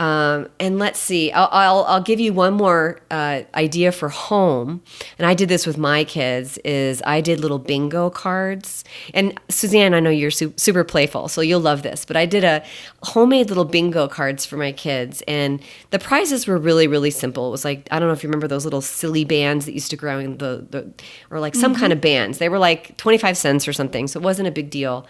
Um, 0.00 0.48
and 0.58 0.78
let's 0.78 0.98
see, 0.98 1.30
I'll, 1.30 1.50
I'll, 1.52 1.84
I'll, 1.84 2.00
give 2.00 2.18
you 2.18 2.32
one 2.32 2.54
more 2.54 2.98
uh, 3.10 3.42
idea 3.54 3.92
for 3.92 4.08
home. 4.08 4.82
And 5.18 5.26
I 5.26 5.34
did 5.34 5.50
this 5.50 5.66
with 5.66 5.76
my 5.76 6.04
kids 6.04 6.56
is 6.64 7.02
I 7.04 7.20
did 7.20 7.38
little 7.38 7.58
bingo 7.58 8.08
cards. 8.08 8.82
And 9.12 9.38
Suzanne, 9.50 9.92
I 9.92 10.00
know 10.00 10.08
you're 10.08 10.30
su- 10.30 10.54
super 10.56 10.84
playful, 10.84 11.28
so 11.28 11.42
you'll 11.42 11.60
love 11.60 11.82
this. 11.82 12.06
But 12.06 12.16
I 12.16 12.24
did 12.24 12.44
a 12.44 12.64
homemade 13.02 13.50
little 13.50 13.66
bingo 13.66 14.08
cards 14.08 14.46
for 14.46 14.56
my 14.56 14.72
kids. 14.72 15.22
And 15.28 15.60
the 15.90 15.98
prizes 15.98 16.46
were 16.46 16.56
really, 16.56 16.86
really 16.86 17.10
simple. 17.10 17.48
It 17.48 17.50
was 17.50 17.66
like, 17.66 17.86
I 17.90 17.98
don't 17.98 18.08
know 18.08 18.14
if 18.14 18.22
you 18.22 18.30
remember 18.30 18.48
those 18.48 18.64
little 18.64 18.80
silly 18.80 19.26
bands 19.26 19.66
that 19.66 19.74
used 19.74 19.90
to 19.90 19.98
grow 19.98 20.18
in 20.18 20.38
the, 20.38 20.66
the 20.70 20.90
or 21.30 21.40
like 21.40 21.54
some 21.54 21.72
mm-hmm. 21.72 21.80
kind 21.80 21.92
of 21.92 22.00
bands. 22.00 22.38
They 22.38 22.48
were 22.48 22.58
like 22.58 22.96
25 22.96 23.36
cents 23.36 23.68
or 23.68 23.74
something. 23.74 24.08
So 24.08 24.18
it 24.18 24.22
wasn't 24.22 24.48
a 24.48 24.50
big 24.50 24.70
deal. 24.70 25.06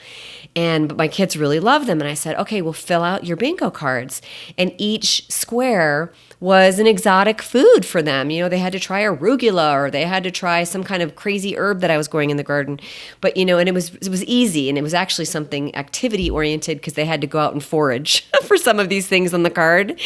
And 0.57 0.89
but 0.89 0.97
my 0.97 1.07
kids 1.07 1.37
really 1.37 1.61
loved 1.61 1.87
them. 1.87 2.01
And 2.01 2.11
I 2.11 2.15
said, 2.15 2.37
okay, 2.39 2.61
well, 2.61 2.73
fill 2.73 3.05
out 3.05 3.23
your 3.23 3.37
bingo 3.37 3.71
cards. 3.71 4.21
And 4.59 4.75
each 4.81 5.31
square 5.31 6.13
was 6.41 6.79
an 6.79 6.87
exotic 6.87 7.43
food 7.43 7.85
for 7.85 8.01
them. 8.01 8.31
You 8.31 8.43
know, 8.43 8.49
they 8.49 8.59
had 8.59 8.73
to 8.73 8.81
try 8.81 9.03
arugula 9.03 9.75
or 9.75 9.91
they 9.91 10.05
had 10.05 10.25
to 10.25 10.31
try 10.31 10.65
some 10.65 10.83
kind 10.83 11.03
of 11.03 11.15
crazy 11.15 11.57
herb 11.57 11.81
that 11.81 11.91
I 11.91 11.99
was 11.99 12.09
growing 12.09 12.31
in 12.31 12.39
the 12.39 12.43
garden. 12.43 12.81
But 13.21 13.37
you 13.37 13.45
know, 13.45 13.59
and 13.59 13.69
it 13.69 13.73
was 13.73 13.95
it 13.97 14.09
was 14.09 14.25
easy 14.25 14.71
and 14.71 14.79
it 14.79 14.83
was 14.83 14.95
actually 14.95 15.27
something 15.27 15.75
activity 15.77 16.31
oriented 16.31 16.79
because 16.79 16.95
they 16.95 17.05
had 17.05 17.21
to 17.21 17.27
go 17.27 17.39
out 17.39 17.53
and 17.53 17.63
forage 17.63 18.27
for 18.45 18.57
some 18.57 18.81
of 18.81 18.89
these 18.89 19.07
things 19.07 19.35
on 19.35 19.43
the 19.43 19.51
card. 19.51 20.01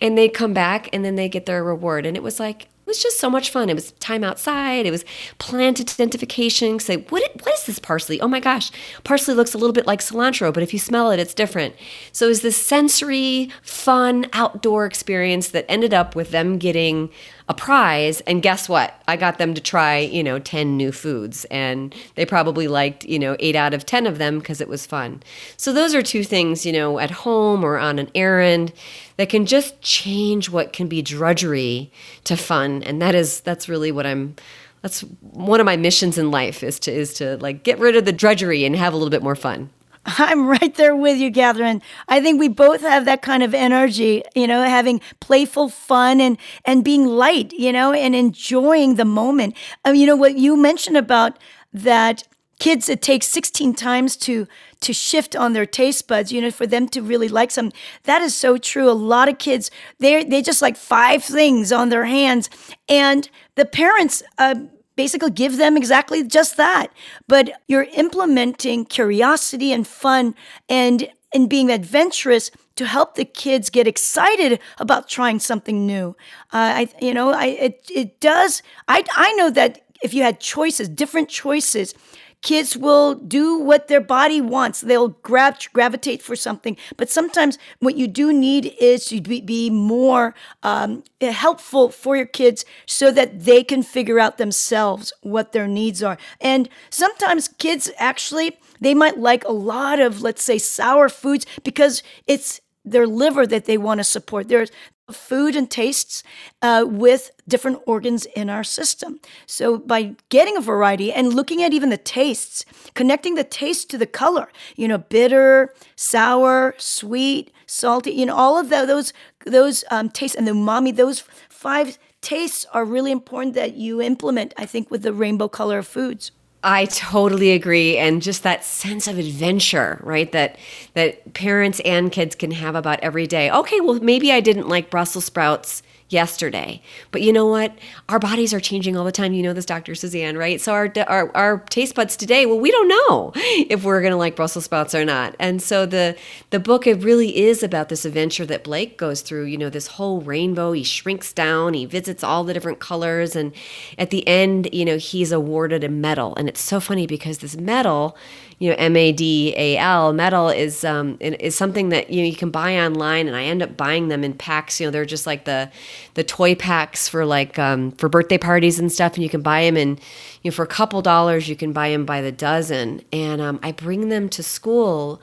And 0.00 0.16
they'd 0.16 0.32
come 0.32 0.54
back 0.54 0.88
and 0.92 1.04
then 1.04 1.16
they 1.16 1.28
get 1.28 1.46
their 1.46 1.64
reward. 1.64 2.06
And 2.06 2.16
it 2.16 2.22
was 2.22 2.38
like, 2.38 2.68
was 2.90 3.02
just 3.02 3.18
so 3.18 3.30
much 3.30 3.50
fun. 3.50 3.70
It 3.70 3.74
was 3.74 3.92
time 3.92 4.24
outside. 4.24 4.84
It 4.84 4.90
was 4.90 5.04
plant 5.38 5.80
identification. 5.80 6.78
Say, 6.78 6.98
what, 7.08 7.22
what 7.42 7.54
is 7.54 7.66
this 7.66 7.78
parsley? 7.78 8.20
Oh 8.20 8.28
my 8.28 8.40
gosh, 8.40 8.70
parsley 9.04 9.34
looks 9.34 9.54
a 9.54 9.58
little 9.58 9.72
bit 9.72 9.86
like 9.86 10.00
cilantro, 10.00 10.52
but 10.52 10.62
if 10.62 10.72
you 10.72 10.78
smell 10.78 11.10
it, 11.10 11.18
it's 11.18 11.34
different. 11.34 11.74
So 12.12 12.26
it 12.26 12.28
was 12.28 12.42
this 12.42 12.56
sensory, 12.56 13.50
fun 13.62 14.26
outdoor 14.32 14.86
experience 14.86 15.48
that 15.48 15.66
ended 15.68 15.94
up 15.94 16.14
with 16.14 16.30
them 16.30 16.58
getting 16.58 17.10
a 17.50 17.54
prize 17.54 18.20
and 18.22 18.42
guess 18.42 18.68
what 18.68 19.02
i 19.08 19.16
got 19.16 19.38
them 19.38 19.54
to 19.54 19.60
try 19.60 19.98
you 19.98 20.22
know 20.22 20.38
10 20.38 20.76
new 20.76 20.92
foods 20.92 21.44
and 21.46 21.92
they 22.14 22.24
probably 22.24 22.68
liked 22.68 23.04
you 23.04 23.18
know 23.18 23.34
8 23.40 23.56
out 23.56 23.74
of 23.74 23.84
10 23.84 24.06
of 24.06 24.18
them 24.18 24.38
because 24.38 24.60
it 24.60 24.68
was 24.68 24.86
fun 24.86 25.20
so 25.56 25.72
those 25.72 25.92
are 25.92 26.00
two 26.00 26.22
things 26.22 26.64
you 26.64 26.72
know 26.72 27.00
at 27.00 27.10
home 27.10 27.64
or 27.64 27.76
on 27.76 27.98
an 27.98 28.08
errand 28.14 28.72
that 29.20 29.28
can 29.28 29.44
just 29.44 29.78
change 29.82 30.48
what 30.48 30.72
can 30.72 30.88
be 30.88 31.02
drudgery 31.02 31.92
to 32.24 32.38
fun 32.38 32.82
and 32.84 33.02
that 33.02 33.14
is 33.14 33.42
that's 33.42 33.68
really 33.68 33.92
what 33.92 34.06
i'm 34.06 34.34
that's 34.80 35.02
one 35.20 35.60
of 35.60 35.66
my 35.66 35.76
missions 35.76 36.16
in 36.16 36.30
life 36.30 36.62
is 36.62 36.80
to 36.80 36.90
is 36.90 37.12
to 37.12 37.36
like 37.36 37.62
get 37.62 37.78
rid 37.78 37.96
of 37.96 38.06
the 38.06 38.12
drudgery 38.12 38.64
and 38.64 38.74
have 38.74 38.94
a 38.94 38.96
little 38.96 39.10
bit 39.10 39.22
more 39.22 39.36
fun 39.36 39.68
I'm 40.06 40.46
right 40.46 40.74
there 40.76 40.96
with 40.96 41.18
you, 41.18 41.30
Catherine. 41.30 41.82
I 42.08 42.22
think 42.22 42.40
we 42.40 42.48
both 42.48 42.80
have 42.80 43.04
that 43.04 43.20
kind 43.20 43.42
of 43.42 43.52
energy, 43.52 44.22
you 44.34 44.46
know, 44.46 44.62
having 44.62 45.02
playful 45.20 45.68
fun 45.68 46.22
and 46.22 46.38
and 46.64 46.82
being 46.82 47.04
light, 47.04 47.52
you 47.52 47.70
know, 47.70 47.92
and 47.92 48.14
enjoying 48.14 48.94
the 48.94 49.04
moment. 49.04 49.54
Um, 49.84 49.94
you 49.94 50.06
know 50.06 50.16
what 50.16 50.38
you 50.38 50.56
mentioned 50.56 50.96
about 50.96 51.38
that 51.74 52.26
kids 52.60 52.88
it 52.88 53.02
takes 53.02 53.26
16 53.26 53.74
times 53.74 54.16
to 54.16 54.46
to 54.80 54.92
shift 54.92 55.34
on 55.34 55.52
their 55.52 55.66
taste 55.66 56.06
buds 56.06 56.30
you 56.32 56.40
know 56.40 56.50
for 56.50 56.66
them 56.66 56.88
to 56.88 57.02
really 57.02 57.28
like 57.28 57.50
some 57.50 57.72
that 58.04 58.22
is 58.22 58.34
so 58.34 58.56
true 58.56 58.88
a 58.88 58.92
lot 58.92 59.28
of 59.28 59.38
kids 59.38 59.70
they 59.98 60.22
they 60.22 60.42
just 60.42 60.62
like 60.62 60.76
five 60.76 61.24
things 61.24 61.72
on 61.72 61.88
their 61.88 62.04
hands 62.04 62.48
and 62.88 63.28
the 63.56 63.64
parents 63.64 64.22
uh, 64.38 64.54
basically 65.00 65.30
give 65.30 65.56
them 65.56 65.78
exactly 65.78 66.22
just 66.22 66.58
that. 66.58 66.88
But 67.26 67.62
you're 67.68 67.88
implementing 67.94 68.84
curiosity 68.84 69.72
and 69.72 69.86
fun 69.86 70.34
and 70.68 71.08
and 71.32 71.48
being 71.48 71.70
adventurous 71.70 72.50
to 72.76 72.84
help 72.86 73.14
the 73.14 73.24
kids 73.24 73.70
get 73.70 73.86
excited 73.86 74.58
about 74.78 75.08
trying 75.08 75.38
something 75.38 75.86
new. 75.86 76.16
Uh, 76.52 76.80
I, 76.80 76.88
you 77.00 77.14
know, 77.14 77.30
I 77.30 77.46
it 77.46 77.90
it 77.94 78.20
does. 78.20 78.62
I 78.88 79.04
I 79.16 79.32
know 79.34 79.48
that 79.50 79.82
if 80.02 80.12
you 80.12 80.22
had 80.22 80.38
choices, 80.38 80.88
different 80.88 81.28
choices, 81.28 81.94
kids 82.42 82.76
will 82.76 83.14
do 83.14 83.58
what 83.58 83.88
their 83.88 84.00
body 84.00 84.40
wants. 84.40 84.80
They'll 84.80 85.08
grab 85.08 85.56
gravitate 85.72 86.22
for 86.22 86.36
something. 86.36 86.76
But 86.96 87.10
sometimes 87.10 87.58
what 87.80 87.96
you 87.96 88.06
do 88.06 88.32
need 88.32 88.74
is 88.80 89.06
to 89.06 89.20
be, 89.20 89.40
be 89.40 89.70
more 89.70 90.34
um, 90.62 91.04
helpful 91.20 91.90
for 91.90 92.16
your 92.16 92.26
kids 92.26 92.64
so 92.86 93.10
that 93.12 93.44
they 93.44 93.62
can 93.62 93.82
figure 93.82 94.18
out 94.18 94.38
themselves 94.38 95.12
what 95.22 95.52
their 95.52 95.68
needs 95.68 96.02
are. 96.02 96.18
And 96.40 96.68
sometimes 96.90 97.48
kids 97.48 97.90
actually 97.98 98.58
they 98.80 98.94
might 98.94 99.18
like 99.18 99.44
a 99.44 99.52
lot 99.52 100.00
of 100.00 100.22
let's 100.22 100.42
say 100.42 100.58
sour 100.58 101.08
foods 101.08 101.44
because 101.62 102.02
it's 102.26 102.60
their 102.84 103.06
liver 103.06 103.46
that 103.46 103.66
they 103.66 103.76
want 103.76 103.98
to 103.98 104.04
support. 104.04 104.48
There's 104.48 104.70
food 105.16 105.56
and 105.56 105.70
tastes 105.70 106.22
uh, 106.62 106.84
with 106.86 107.30
different 107.48 107.80
organs 107.86 108.26
in 108.36 108.50
our 108.50 108.64
system. 108.64 109.20
So 109.46 109.78
by 109.78 110.16
getting 110.28 110.56
a 110.56 110.60
variety 110.60 111.12
and 111.12 111.34
looking 111.34 111.62
at 111.62 111.72
even 111.72 111.90
the 111.90 111.96
tastes, 111.96 112.64
connecting 112.94 113.34
the 113.34 113.44
taste 113.44 113.90
to 113.90 113.98
the 113.98 114.06
color, 114.06 114.50
you 114.76 114.88
know, 114.88 114.98
bitter, 114.98 115.74
sour, 115.96 116.74
sweet, 116.78 117.52
salty, 117.66 118.12
you 118.12 118.26
know, 118.26 118.36
all 118.36 118.58
of 118.58 118.68
the, 118.68 118.84
those 118.86 119.12
those 119.46 119.84
um, 119.90 120.10
tastes 120.10 120.36
and 120.36 120.46
the 120.46 120.52
umami, 120.52 120.94
those 120.94 121.20
five 121.48 121.98
tastes 122.20 122.66
are 122.72 122.84
really 122.84 123.10
important 123.10 123.54
that 123.54 123.74
you 123.74 124.02
implement. 124.02 124.52
I 124.56 124.66
think 124.66 124.90
with 124.90 125.02
the 125.02 125.12
rainbow 125.12 125.48
color 125.48 125.78
of 125.78 125.86
foods. 125.86 126.32
I 126.62 126.84
totally 126.86 127.52
agree 127.52 127.96
and 127.96 128.20
just 128.20 128.42
that 128.42 128.64
sense 128.64 129.08
of 129.08 129.18
adventure, 129.18 129.98
right? 130.02 130.30
That 130.32 130.56
that 130.94 131.32
parents 131.32 131.80
and 131.80 132.12
kids 132.12 132.34
can 132.34 132.50
have 132.50 132.74
about 132.74 133.00
every 133.00 133.26
day. 133.26 133.50
Okay, 133.50 133.80
well 133.80 133.98
maybe 134.00 134.30
I 134.30 134.40
didn't 134.40 134.68
like 134.68 134.90
Brussels 134.90 135.24
sprouts 135.24 135.82
yesterday. 136.10 136.82
But 137.12 137.22
you 137.22 137.32
know 137.32 137.46
what? 137.46 137.76
Our 138.08 138.18
bodies 138.18 138.52
are 138.52 138.60
changing 138.60 138.96
all 138.96 139.04
the 139.04 139.12
time. 139.12 139.32
You 139.32 139.42
know 139.42 139.52
this, 139.52 139.64
Dr. 139.64 139.94
Suzanne, 139.94 140.36
right? 140.36 140.60
So 140.60 140.72
our 140.72 140.92
our, 141.06 141.34
our 141.36 141.58
taste 141.70 141.94
buds 141.94 142.16
today, 142.16 142.46
well, 142.46 142.58
we 142.58 142.70
don't 142.70 142.88
know 142.88 143.32
if 143.36 143.84
we're 143.84 144.00
going 144.00 144.12
to 144.12 144.16
like 144.16 144.36
Brussels 144.36 144.64
sprouts 144.64 144.94
or 144.94 145.04
not. 145.04 145.34
And 145.38 145.62
so 145.62 145.86
the 145.86 146.16
the 146.50 146.60
book 146.60 146.86
it 146.86 147.02
really 147.02 147.36
is 147.38 147.62
about 147.62 147.88
this 147.88 148.04
adventure 148.04 148.44
that 148.46 148.64
Blake 148.64 148.98
goes 148.98 149.22
through. 149.22 149.44
You 149.44 149.56
know, 149.58 149.70
this 149.70 149.86
whole 149.86 150.20
rainbow. 150.20 150.72
He 150.72 150.84
shrinks 150.84 151.32
down. 151.32 151.74
He 151.74 151.86
visits 151.86 152.22
all 152.22 152.44
the 152.44 152.52
different 152.52 152.80
colors, 152.80 153.34
and 153.36 153.52
at 153.96 154.10
the 154.10 154.26
end, 154.26 154.68
you 154.72 154.84
know, 154.84 154.98
he's 154.98 155.32
awarded 155.32 155.84
a 155.84 155.88
medal. 155.88 156.34
And 156.36 156.48
it's 156.48 156.60
so 156.60 156.80
funny 156.80 157.06
because 157.06 157.38
this 157.38 157.56
medal 157.56 158.16
you 158.60 158.68
know 158.68 158.76
M 158.78 158.94
A 158.94 159.10
D 159.10 159.54
A 159.56 159.78
L 159.78 160.12
medal 160.12 160.50
is 160.50 160.84
um 160.84 161.16
is 161.20 161.56
something 161.56 161.88
that 161.88 162.10
you 162.10 162.20
know 162.22 162.28
you 162.28 162.36
can 162.36 162.50
buy 162.50 162.78
online, 162.78 163.26
and 163.26 163.34
I 163.36 163.44
end 163.44 163.62
up 163.62 163.76
buying 163.76 164.08
them 164.08 164.22
in 164.22 164.34
packs. 164.34 164.78
You 164.78 164.86
know, 164.86 164.90
they're 164.92 165.04
just 165.06 165.26
like 165.26 165.46
the 165.46 165.70
the 166.14 166.22
toy 166.22 166.54
packs 166.54 167.08
for 167.08 167.24
like 167.24 167.58
um, 167.58 167.90
for 167.92 168.08
birthday 168.08 168.38
parties 168.38 168.78
and 168.78 168.92
stuff, 168.92 169.14
and 169.14 169.24
you 169.24 169.30
can 169.30 169.40
buy 169.40 169.62
them 169.62 169.76
and 169.76 169.98
you 170.42 170.50
know 170.50 170.54
for 170.54 170.62
a 170.62 170.68
couple 170.68 171.00
dollars 171.02 171.48
you 171.48 171.56
can 171.56 171.72
buy 171.72 171.90
them 171.90 172.04
by 172.04 172.20
the 172.20 172.30
dozen, 172.30 173.02
and 173.12 173.40
um, 173.40 173.58
I 173.62 173.72
bring 173.72 174.10
them 174.10 174.28
to 174.28 174.42
school 174.42 175.20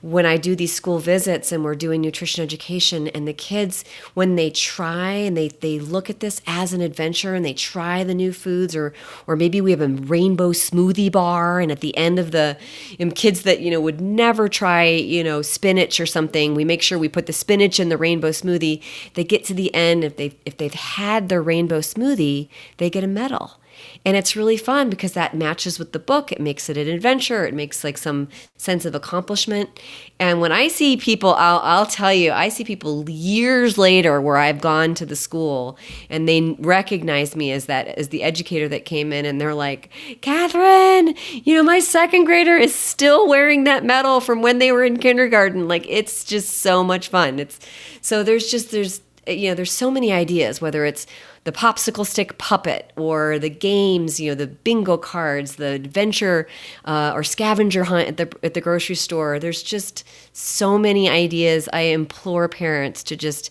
when 0.00 0.24
I 0.24 0.36
do 0.36 0.54
these 0.54 0.72
school 0.72 0.98
visits 0.98 1.50
and 1.50 1.64
we're 1.64 1.74
doing 1.74 2.00
nutrition 2.00 2.42
education 2.42 3.08
and 3.08 3.26
the 3.26 3.32
kids 3.32 3.84
when 4.14 4.36
they 4.36 4.50
try 4.50 5.10
and 5.12 5.36
they 5.36 5.48
they 5.48 5.80
look 5.80 6.08
at 6.08 6.20
this 6.20 6.40
as 6.46 6.72
an 6.72 6.80
adventure 6.80 7.34
and 7.34 7.44
they 7.44 7.52
try 7.52 8.04
the 8.04 8.14
new 8.14 8.32
foods 8.32 8.76
or 8.76 8.92
or 9.26 9.34
maybe 9.34 9.60
we 9.60 9.72
have 9.72 9.80
a 9.80 9.88
rainbow 9.88 10.52
smoothie 10.52 11.10
bar 11.10 11.58
and 11.60 11.72
at 11.72 11.80
the 11.80 11.96
end 11.96 12.18
of 12.18 12.30
the 12.30 12.56
you 12.98 13.06
know, 13.06 13.12
kids 13.12 13.42
that 13.42 13.60
you 13.60 13.70
know 13.70 13.80
would 13.80 14.00
never 14.00 14.48
try 14.48 14.84
you 14.84 15.24
know 15.24 15.42
spinach 15.42 15.98
or 15.98 16.06
something 16.06 16.54
we 16.54 16.64
make 16.64 16.82
sure 16.82 16.98
we 16.98 17.08
put 17.08 17.26
the 17.26 17.32
spinach 17.32 17.80
in 17.80 17.88
the 17.88 17.96
rainbow 17.96 18.30
smoothie. 18.30 18.82
They 19.14 19.24
get 19.24 19.44
to 19.44 19.54
the 19.54 19.74
end 19.74 20.04
if 20.04 20.16
they 20.16 20.36
if 20.46 20.56
they've 20.56 20.72
had 20.72 21.28
their 21.28 21.42
rainbow 21.42 21.80
smoothie 21.80 22.48
they 22.76 22.88
get 22.88 23.02
a 23.02 23.08
medal 23.08 23.57
and 24.04 24.16
it's 24.16 24.36
really 24.36 24.56
fun 24.56 24.90
because 24.90 25.12
that 25.12 25.34
matches 25.34 25.78
with 25.78 25.92
the 25.92 25.98
book. 25.98 26.32
It 26.32 26.40
makes 26.40 26.68
it 26.68 26.76
an 26.76 26.88
adventure. 26.88 27.46
It 27.46 27.54
makes 27.54 27.84
like 27.84 27.98
some 27.98 28.28
sense 28.56 28.84
of 28.84 28.94
accomplishment. 28.94 29.70
And 30.18 30.40
when 30.40 30.52
I 30.52 30.68
see 30.68 30.96
people, 30.96 31.34
I'll, 31.34 31.60
I'll 31.60 31.86
tell 31.86 32.12
you, 32.12 32.32
I 32.32 32.48
see 32.48 32.64
people 32.64 33.08
years 33.08 33.76
later 33.78 34.20
where 34.20 34.36
I've 34.36 34.60
gone 34.60 34.94
to 34.94 35.06
the 35.06 35.16
school 35.16 35.78
and 36.08 36.28
they 36.28 36.56
recognize 36.58 37.36
me 37.36 37.52
as 37.52 37.66
that, 37.66 37.88
as 37.88 38.08
the 38.08 38.22
educator 38.22 38.68
that 38.68 38.84
came 38.84 39.12
in 39.12 39.24
and 39.24 39.40
they're 39.40 39.54
like, 39.54 39.90
Catherine, 40.20 41.14
you 41.44 41.54
know, 41.54 41.62
my 41.62 41.80
second 41.80 42.24
grader 42.24 42.56
is 42.56 42.74
still 42.74 43.28
wearing 43.28 43.64
that 43.64 43.84
medal 43.84 44.20
from 44.20 44.42
when 44.42 44.58
they 44.58 44.72
were 44.72 44.84
in 44.84 44.98
kindergarten. 44.98 45.68
Like 45.68 45.86
it's 45.88 46.24
just 46.24 46.58
so 46.58 46.82
much 46.82 47.08
fun. 47.08 47.38
It's 47.38 47.58
so 48.00 48.22
there's 48.22 48.50
just, 48.50 48.70
there's, 48.70 49.00
you 49.26 49.50
know, 49.50 49.54
there's 49.54 49.72
so 49.72 49.90
many 49.90 50.12
ideas, 50.12 50.60
whether 50.60 50.84
it's 50.84 51.06
the 51.48 51.52
popsicle 51.52 52.04
stick 52.04 52.36
puppet 52.36 52.92
or 52.98 53.38
the 53.38 53.48
games, 53.48 54.20
you 54.20 54.30
know, 54.30 54.34
the 54.34 54.46
bingo 54.46 54.98
cards, 54.98 55.56
the 55.56 55.68
adventure 55.68 56.46
uh, 56.84 57.12
or 57.14 57.24
scavenger 57.24 57.84
hunt 57.84 58.06
at 58.06 58.16
the 58.18 58.30
at 58.42 58.52
the 58.52 58.60
grocery 58.60 58.94
store. 58.94 59.38
There's 59.38 59.62
just 59.62 60.06
so 60.34 60.76
many 60.76 61.08
ideas. 61.08 61.66
I 61.72 61.80
implore 61.80 62.50
parents 62.50 63.02
to 63.04 63.16
just, 63.16 63.48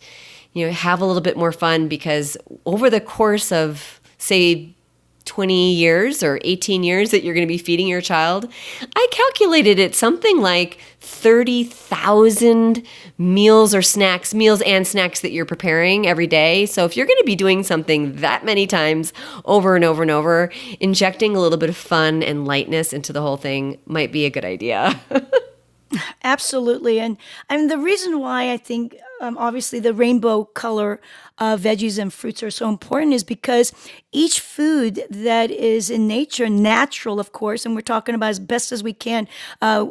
you 0.54 0.64
know, 0.64 0.72
have 0.72 1.02
a 1.02 1.06
little 1.08 1.24
bit 1.24 1.38
more 1.38 1.52
fun 1.52 1.88
because 1.88 2.38
over 2.68 2.88
the 2.88 3.02
course 3.02 3.52
of 3.52 4.00
say 4.20 4.76
20 5.28 5.74
years 5.74 6.24
or 6.24 6.40
18 6.44 6.84
years 6.84 7.12
that 7.12 7.24
you're 7.24 7.36
going 7.36 7.46
to 7.46 7.52
be 7.52 7.58
feeding 7.58 7.88
your 7.88 8.02
child, 8.02 8.52
I 8.96 9.08
calculated 9.12 9.78
it 9.78 9.94
something 9.94 10.42
like 10.42 10.80
30,000 11.02 12.84
meals 13.18 13.76
or 13.76 13.82
snacks, 13.82 14.34
meals 14.34 14.62
and 14.64 14.88
snacks 14.88 15.22
that 15.22 15.32
you're 15.32 15.46
preparing 15.46 16.08
every 16.08 16.28
day. 16.28 16.66
So 16.66 16.86
if 16.86 16.98
you're 16.98 17.06
going 17.06 17.20
to 17.20 17.26
be 17.26 17.36
doing 17.36 17.64
something 17.64 18.16
that 18.18 18.44
many 18.44 18.66
times 18.66 19.14
over 19.46 19.76
and 19.76 19.86
over 19.86 20.02
and 20.02 20.12
over, 20.12 20.52
injecting 20.80 21.36
a 21.36 21.40
little 21.40 21.58
bit 21.58 21.70
of 21.70 21.78
fun 21.78 22.24
and 22.24 22.46
lightness 22.46 22.94
into 22.94 23.14
the 23.14 23.22
whole 23.22 23.38
thing 23.38 23.78
might 23.86 24.12
be 24.12 24.26
a 24.26 24.30
good 24.30 24.46
idea. 24.46 25.00
Absolutely. 26.24 27.00
And 27.00 27.18
I 27.50 27.58
mean, 27.58 27.68
the 27.68 27.78
reason 27.78 28.20
why 28.20 28.52
I 28.52 28.58
think 28.58 28.98
um, 29.22 29.38
obviously 29.38 29.80
the 29.80 29.94
rainbow 29.94 30.46
color 30.46 31.00
of 31.38 31.62
veggies 31.62 32.00
and 32.00 32.14
fruits 32.14 32.42
are 32.42 32.52
so 32.52 32.70
important 32.70 33.14
is 33.14 33.24
because 33.24 33.72
each 34.12 34.40
food 34.40 35.04
that 35.10 35.52
is 35.52 35.90
in 35.90 36.08
nature, 36.08 36.50
natural, 36.50 37.20
of 37.20 37.32
course, 37.32 37.66
and 37.66 37.76
we're 37.76 37.82
talking 37.82 38.16
about 38.16 38.30
as 38.30 38.40
best 38.40 38.72
as 38.72 38.84
we 38.84 38.94
can, 38.94 39.28
uh, 39.62 39.88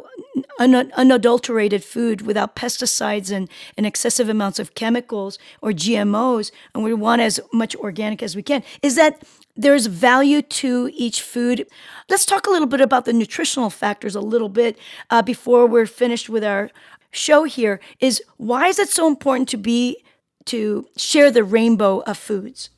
un- 0.59 0.91
unadulterated 0.95 1.83
food 1.83 2.21
without 2.21 2.55
pesticides 2.55 3.31
and, 3.31 3.49
and 3.77 3.85
excessive 3.85 4.29
amounts 4.29 4.59
of 4.59 4.75
chemicals 4.75 5.39
or 5.61 5.71
GMOs, 5.71 6.51
and 6.73 6.83
we 6.83 6.93
want 6.93 7.21
as 7.21 7.39
much 7.53 7.75
organic 7.75 8.21
as 8.21 8.35
we 8.35 8.43
can, 8.43 8.63
is 8.81 8.95
that 8.95 9.21
there's 9.55 9.87
value 9.87 10.41
to 10.41 10.91
each 10.93 11.21
food. 11.21 11.67
Let's 12.09 12.25
talk 12.25 12.45
a 12.45 12.51
little 12.51 12.67
bit 12.67 12.81
about 12.81 13.05
the 13.05 13.13
nutritional 13.13 13.69
factors 13.69 14.15
a 14.15 14.21
little 14.21 14.49
bit 14.49 14.77
uh, 15.09 15.21
before 15.21 15.65
we're 15.65 15.87
finished 15.87 16.29
with 16.29 16.43
our 16.43 16.69
show 17.11 17.43
here. 17.43 17.79
Is 17.99 18.21
why 18.37 18.67
is 18.67 18.79
it 18.79 18.89
so 18.89 19.07
important 19.07 19.49
to 19.49 19.57
be 19.57 20.03
to 20.45 20.87
share 20.95 21.31
the 21.31 21.43
rainbow 21.43 21.99
of 22.01 22.17
foods? 22.17 22.69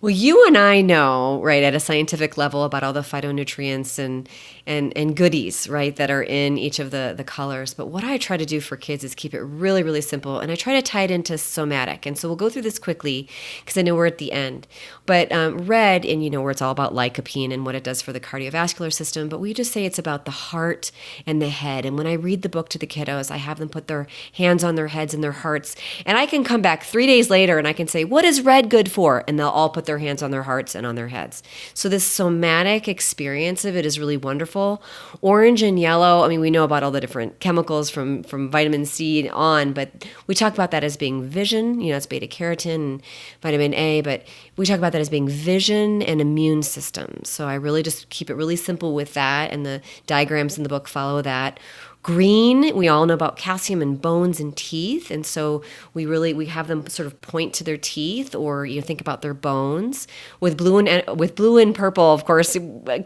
Well, 0.00 0.10
you 0.10 0.46
and 0.46 0.56
I 0.56 0.80
know, 0.80 1.42
right, 1.42 1.62
at 1.62 1.74
a 1.74 1.80
scientific 1.80 2.36
level 2.36 2.62
about 2.62 2.84
all 2.84 2.92
the 2.92 3.00
phytonutrients 3.00 3.98
and 3.98 4.28
and 4.64 4.96
and 4.96 5.16
goodies, 5.16 5.68
right, 5.68 5.94
that 5.96 6.10
are 6.10 6.22
in 6.22 6.56
each 6.56 6.78
of 6.78 6.92
the 6.92 7.14
the 7.16 7.24
colors. 7.24 7.74
But 7.74 7.86
what 7.86 8.04
I 8.04 8.16
try 8.16 8.36
to 8.36 8.46
do 8.46 8.60
for 8.60 8.76
kids 8.76 9.02
is 9.02 9.14
keep 9.14 9.34
it 9.34 9.40
really 9.40 9.82
really 9.82 10.00
simple, 10.00 10.38
and 10.38 10.52
I 10.52 10.54
try 10.54 10.74
to 10.74 10.82
tie 10.82 11.02
it 11.02 11.10
into 11.10 11.36
somatic. 11.36 12.06
And 12.06 12.16
so 12.16 12.28
we'll 12.28 12.36
go 12.36 12.48
through 12.48 12.62
this 12.62 12.78
quickly 12.78 13.28
because 13.60 13.76
I 13.76 13.82
know 13.82 13.96
we're 13.96 14.06
at 14.06 14.18
the 14.18 14.30
end. 14.32 14.68
But 15.08 15.32
um, 15.32 15.66
red, 15.66 16.04
and 16.04 16.22
you 16.22 16.28
know 16.28 16.42
where 16.42 16.50
it's 16.50 16.60
all 16.60 16.70
about 16.70 16.94
lycopene 16.94 17.50
and 17.50 17.64
what 17.64 17.74
it 17.74 17.82
does 17.82 18.02
for 18.02 18.12
the 18.12 18.20
cardiovascular 18.20 18.92
system. 18.92 19.30
But 19.30 19.40
we 19.40 19.54
just 19.54 19.72
say 19.72 19.86
it's 19.86 19.98
about 19.98 20.26
the 20.26 20.30
heart 20.30 20.92
and 21.26 21.40
the 21.40 21.48
head. 21.48 21.86
And 21.86 21.96
when 21.96 22.06
I 22.06 22.12
read 22.12 22.42
the 22.42 22.50
book 22.50 22.68
to 22.68 22.78
the 22.78 22.86
kiddos, 22.86 23.30
I 23.30 23.38
have 23.38 23.58
them 23.58 23.70
put 23.70 23.86
their 23.86 24.06
hands 24.34 24.62
on 24.62 24.74
their 24.74 24.88
heads 24.88 25.14
and 25.14 25.24
their 25.24 25.32
hearts, 25.32 25.74
and 26.04 26.18
I 26.18 26.26
can 26.26 26.44
come 26.44 26.60
back 26.60 26.82
three 26.82 27.06
days 27.06 27.30
later 27.30 27.56
and 27.56 27.66
I 27.66 27.72
can 27.72 27.88
say, 27.88 28.04
"What 28.04 28.26
is 28.26 28.42
red 28.42 28.68
good 28.68 28.90
for?" 28.90 29.24
And 29.26 29.38
they'll 29.38 29.48
all 29.48 29.70
put 29.70 29.86
their 29.86 29.96
hands 29.96 30.22
on 30.22 30.30
their 30.30 30.42
hearts 30.42 30.74
and 30.74 30.86
on 30.86 30.94
their 30.94 31.08
heads. 31.08 31.42
So 31.72 31.88
this 31.88 32.04
somatic 32.04 32.86
experience 32.86 33.64
of 33.64 33.76
it 33.76 33.86
is 33.86 33.98
really 33.98 34.18
wonderful. 34.18 34.82
Orange 35.22 35.62
and 35.62 35.80
yellow, 35.80 36.22
I 36.22 36.28
mean, 36.28 36.40
we 36.40 36.50
know 36.50 36.64
about 36.64 36.82
all 36.82 36.90
the 36.90 37.00
different 37.00 37.40
chemicals 37.40 37.88
from 37.88 38.24
from 38.24 38.50
vitamin 38.50 38.84
C 38.84 39.26
on, 39.30 39.72
but 39.72 40.04
we 40.26 40.34
talk 40.34 40.52
about 40.52 40.70
that 40.72 40.84
as 40.84 40.98
being 40.98 41.22
vision. 41.26 41.80
You 41.80 41.92
know, 41.92 41.96
it's 41.96 42.04
beta 42.04 42.26
carotene 42.26 42.74
and 42.74 43.02
vitamin 43.40 43.72
A, 43.72 44.02
but 44.02 44.26
we 44.58 44.66
talk 44.66 44.78
about 44.78 44.92
that 44.92 44.97
as 45.00 45.08
being 45.08 45.28
vision 45.28 46.02
and 46.02 46.20
immune 46.20 46.62
system. 46.62 47.20
So 47.24 47.46
I 47.46 47.54
really 47.54 47.82
just 47.82 48.08
keep 48.10 48.30
it 48.30 48.34
really 48.34 48.56
simple 48.56 48.94
with 48.94 49.14
that, 49.14 49.52
and 49.52 49.64
the 49.64 49.80
diagrams 50.06 50.56
in 50.56 50.62
the 50.62 50.68
book 50.68 50.88
follow 50.88 51.22
that 51.22 51.60
green. 52.02 52.74
We 52.76 52.88
all 52.88 53.04
know 53.06 53.14
about 53.14 53.36
calcium 53.36 53.82
in 53.82 53.96
bones 53.96 54.40
and 54.40 54.56
teeth 54.56 55.10
and 55.10 55.26
so 55.26 55.62
we 55.94 56.06
really 56.06 56.32
we 56.32 56.46
have 56.46 56.68
them 56.68 56.86
sort 56.86 57.06
of 57.06 57.20
point 57.20 57.52
to 57.54 57.64
their 57.64 57.76
teeth 57.76 58.34
or 58.34 58.64
you 58.64 58.80
know, 58.80 58.86
think 58.86 59.00
about 59.00 59.20
their 59.20 59.34
bones. 59.34 60.06
With 60.40 60.56
blue 60.56 60.78
and 60.78 61.18
with 61.18 61.34
blue 61.34 61.58
and 61.58 61.74
purple 61.74 62.14
of 62.14 62.24
course 62.24 62.56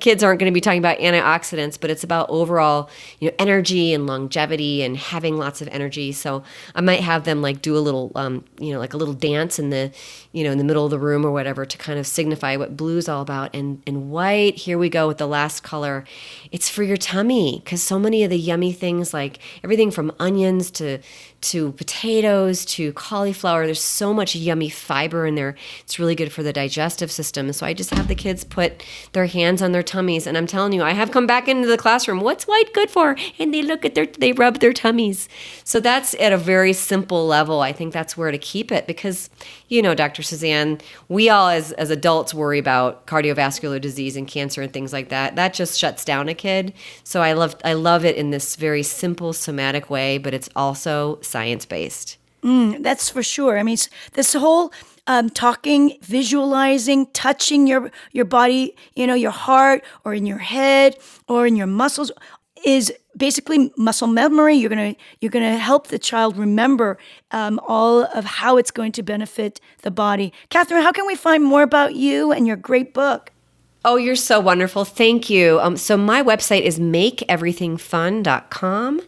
kids 0.00 0.22
aren't 0.22 0.40
going 0.40 0.50
to 0.50 0.54
be 0.54 0.60
talking 0.60 0.78
about 0.78 0.98
antioxidants 0.98 1.80
but 1.80 1.90
it's 1.90 2.04
about 2.04 2.28
overall 2.28 2.90
you 3.18 3.28
know 3.28 3.34
energy 3.38 3.94
and 3.94 4.06
longevity 4.06 4.82
and 4.82 4.96
having 4.96 5.36
lots 5.36 5.62
of 5.62 5.68
energy. 5.68 6.12
So 6.12 6.42
i 6.74 6.80
might 6.80 7.00
have 7.00 7.24
them 7.24 7.40
like 7.42 7.62
do 7.62 7.76
a 7.76 7.80
little 7.80 8.12
um, 8.14 8.44
you 8.58 8.72
know 8.72 8.78
like 8.78 8.94
a 8.94 8.96
little 8.98 9.14
dance 9.14 9.58
in 9.58 9.70
the 9.70 9.90
you 10.32 10.44
know 10.44 10.50
in 10.52 10.58
the 10.58 10.64
middle 10.64 10.84
of 10.84 10.90
the 10.90 10.98
room 10.98 11.24
or 11.24 11.32
whatever 11.32 11.64
to 11.64 11.78
kind 11.78 11.98
of 11.98 12.06
signify 12.06 12.56
what 12.56 12.76
blue's 12.76 13.08
all 13.08 13.22
about. 13.22 13.54
And 13.54 13.82
and 13.86 14.10
white 14.10 14.56
here 14.56 14.78
we 14.78 14.90
go 14.90 15.08
with 15.08 15.18
the 15.18 15.26
last 15.26 15.62
color. 15.62 16.04
It's 16.50 16.68
for 16.68 16.82
your 16.82 16.96
tummy 16.98 17.62
because 17.64 17.82
so 17.82 17.98
many 17.98 18.22
of 18.22 18.30
the 18.30 18.38
yummy 18.38 18.72
things 18.82 19.14
like 19.14 19.38
everything 19.62 19.92
from 19.92 20.10
onions 20.18 20.68
to 20.72 20.98
to 21.40 21.72
potatoes 21.72 22.64
to 22.64 22.92
cauliflower. 22.92 23.64
There's 23.64 23.80
so 23.80 24.12
much 24.12 24.34
yummy 24.34 24.68
fiber 24.68 25.24
in 25.26 25.34
there. 25.36 25.54
It's 25.82 25.98
really 25.98 26.14
good 26.14 26.32
for 26.32 26.42
the 26.42 26.52
digestive 26.52 27.10
system. 27.10 27.52
So 27.52 27.66
I 27.66 27.74
just 27.74 27.90
have 27.90 28.08
the 28.08 28.14
kids 28.14 28.44
put 28.44 28.84
their 29.12 29.26
hands 29.26 29.60
on 29.60 29.72
their 29.72 29.82
tummies, 29.82 30.26
and 30.26 30.36
I'm 30.36 30.46
telling 30.46 30.72
you, 30.72 30.82
I 30.82 30.92
have 30.92 31.10
come 31.10 31.26
back 31.26 31.48
into 31.48 31.68
the 31.68 31.76
classroom. 31.76 32.20
What's 32.20 32.46
white 32.46 32.72
good 32.72 32.90
for? 32.90 33.16
And 33.38 33.52
they 33.52 33.62
look 33.62 33.84
at 33.84 33.94
their, 33.94 34.06
they 34.06 34.32
rub 34.32 34.60
their 34.60 34.72
tummies. 34.72 35.28
So 35.64 35.80
that's 35.80 36.14
at 36.14 36.32
a 36.32 36.36
very 36.36 36.72
simple 36.72 37.26
level. 37.26 37.60
I 37.60 37.72
think 37.72 37.92
that's 37.92 38.16
where 38.16 38.30
to 38.30 38.38
keep 38.38 38.72
it 38.72 38.86
because, 38.86 39.30
you 39.68 39.82
know, 39.82 39.94
Dr. 39.94 40.22
Suzanne, 40.22 40.80
we 41.08 41.28
all 41.28 41.48
as 41.48 41.72
as 41.72 41.90
adults 41.90 42.32
worry 42.32 42.58
about 42.58 43.06
cardiovascular 43.06 43.80
disease 43.80 44.16
and 44.16 44.26
cancer 44.28 44.62
and 44.62 44.72
things 44.72 44.92
like 44.92 45.08
that. 45.08 45.36
That 45.36 45.54
just 45.54 45.78
shuts 45.78 46.04
down 46.04 46.28
a 46.28 46.34
kid. 46.34 46.72
So 47.04 47.20
I 47.20 47.32
love 47.32 47.56
I 47.64 47.74
love 47.74 48.04
it 48.04 48.16
in 48.16 48.30
this 48.30 48.56
very 48.56 48.71
simple 48.80 49.34
somatic 49.34 49.90
way, 49.90 50.16
but 50.16 50.32
it's 50.32 50.48
also 50.56 51.18
science 51.20 51.66
based. 51.66 52.16
Mm, 52.42 52.82
that's 52.82 53.10
for 53.10 53.22
sure. 53.22 53.58
I 53.58 53.62
mean, 53.62 53.76
this 54.14 54.32
whole 54.32 54.72
um, 55.06 55.28
talking, 55.30 55.98
visualizing, 56.00 57.06
touching 57.12 57.66
your 57.66 57.90
your 58.12 58.24
body, 58.24 58.74
you 58.96 59.06
know, 59.06 59.14
your 59.14 59.30
heart 59.30 59.84
or 60.04 60.14
in 60.14 60.24
your 60.24 60.38
head 60.38 60.96
or 61.28 61.46
in 61.46 61.56
your 61.56 61.66
muscles 61.66 62.10
is 62.64 62.92
basically 63.16 63.72
muscle 63.76 64.08
memory. 64.08 64.54
You're 64.54 64.70
gonna 64.70 64.96
you're 65.20 65.30
gonna 65.30 65.56
help 65.56 65.88
the 65.88 65.98
child 65.98 66.36
remember 66.36 66.98
um, 67.30 67.60
all 67.66 68.04
of 68.04 68.24
how 68.24 68.56
it's 68.56 68.70
going 68.70 68.92
to 68.92 69.02
benefit 69.02 69.60
the 69.82 69.90
body. 69.90 70.32
Catherine, 70.48 70.82
how 70.82 70.92
can 70.92 71.06
we 71.06 71.14
find 71.14 71.44
more 71.44 71.62
about 71.62 71.94
you 71.94 72.32
and 72.32 72.46
your 72.46 72.56
great 72.56 72.94
book? 72.94 73.32
Oh, 73.84 73.96
you're 73.96 74.14
so 74.14 74.38
wonderful. 74.38 74.84
Thank 74.84 75.28
you. 75.28 75.58
Um, 75.60 75.76
so, 75.76 75.96
my 75.96 76.22
website 76.22 76.62
is 76.62 76.78
makeeverythingfun.com. 76.78 79.00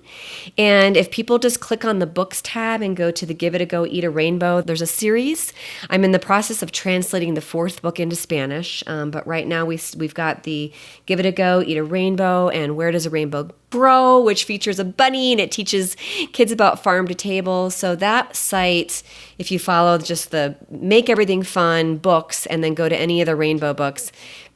And 0.59 0.97
if 0.97 1.13
people 1.13 1.39
just 1.39 1.61
click 1.61 1.85
on 1.85 2.01
the 2.01 2.07
books 2.07 2.43
tab 2.43 2.83
and 2.83 2.97
go 2.97 3.13
to 3.13 3.25
the 3.25 3.35
Give 3.35 3.55
It 3.55 3.61
a 3.61 3.67
Go, 3.67 3.87
Eat 3.87 4.03
a 4.03 4.11
Rainbow, 4.11 4.63
there's 4.63 4.83
a 4.83 4.87
series. 4.87 5.53
I'm 5.91 6.03
in 6.03 6.11
the 6.11 6.19
process 6.19 6.61
of 6.61 6.73
translating 6.73 7.35
the 7.35 7.41
fourth 7.41 7.83
book 7.83 8.01
into 8.01 8.17
Spanish. 8.17 8.83
Um, 8.89 9.13
but 9.13 9.25
right 9.29 9.47
now, 9.47 9.65
we, 9.65 9.79
we've 9.97 10.13
got 10.13 10.43
the 10.43 10.73
Give 11.07 11.21
It 11.21 11.27
a 11.27 11.31
Go, 11.31 11.63
Eat 11.65 11.77
a 11.77 11.85
Rainbow, 11.85 12.49
and 12.49 12.77
Where 12.77 12.91
Does 12.91 13.07
a 13.07 13.11
Rainbow 13.11 13.51
Grow, 13.71 14.21
which 14.21 14.43
features 14.43 14.81
a 14.81 14.85
bunny 14.85 15.31
and 15.33 15.41
it 15.41 15.53
teaches 15.53 15.97
kids 16.33 16.51
about 16.53 16.83
farm 16.83 17.07
to 17.09 17.15
table. 17.15 17.71
So, 17.71 17.95
that 17.97 18.35
site, 18.35 19.05
if 19.39 19.53
you 19.53 19.61
follow 19.61 19.99
just 19.99 20.33
the 20.33 20.57
Make 20.69 21.09
Everything 21.09 21.45
Fun 21.45 21.99
books 21.99 22.45
and 22.47 22.65
then 22.65 22.75
go 22.75 22.89
to 22.89 22.97
any 22.97 23.21
of 23.21 23.27
the 23.27 23.37
rainbow 23.37 23.73
books, 23.73 24.11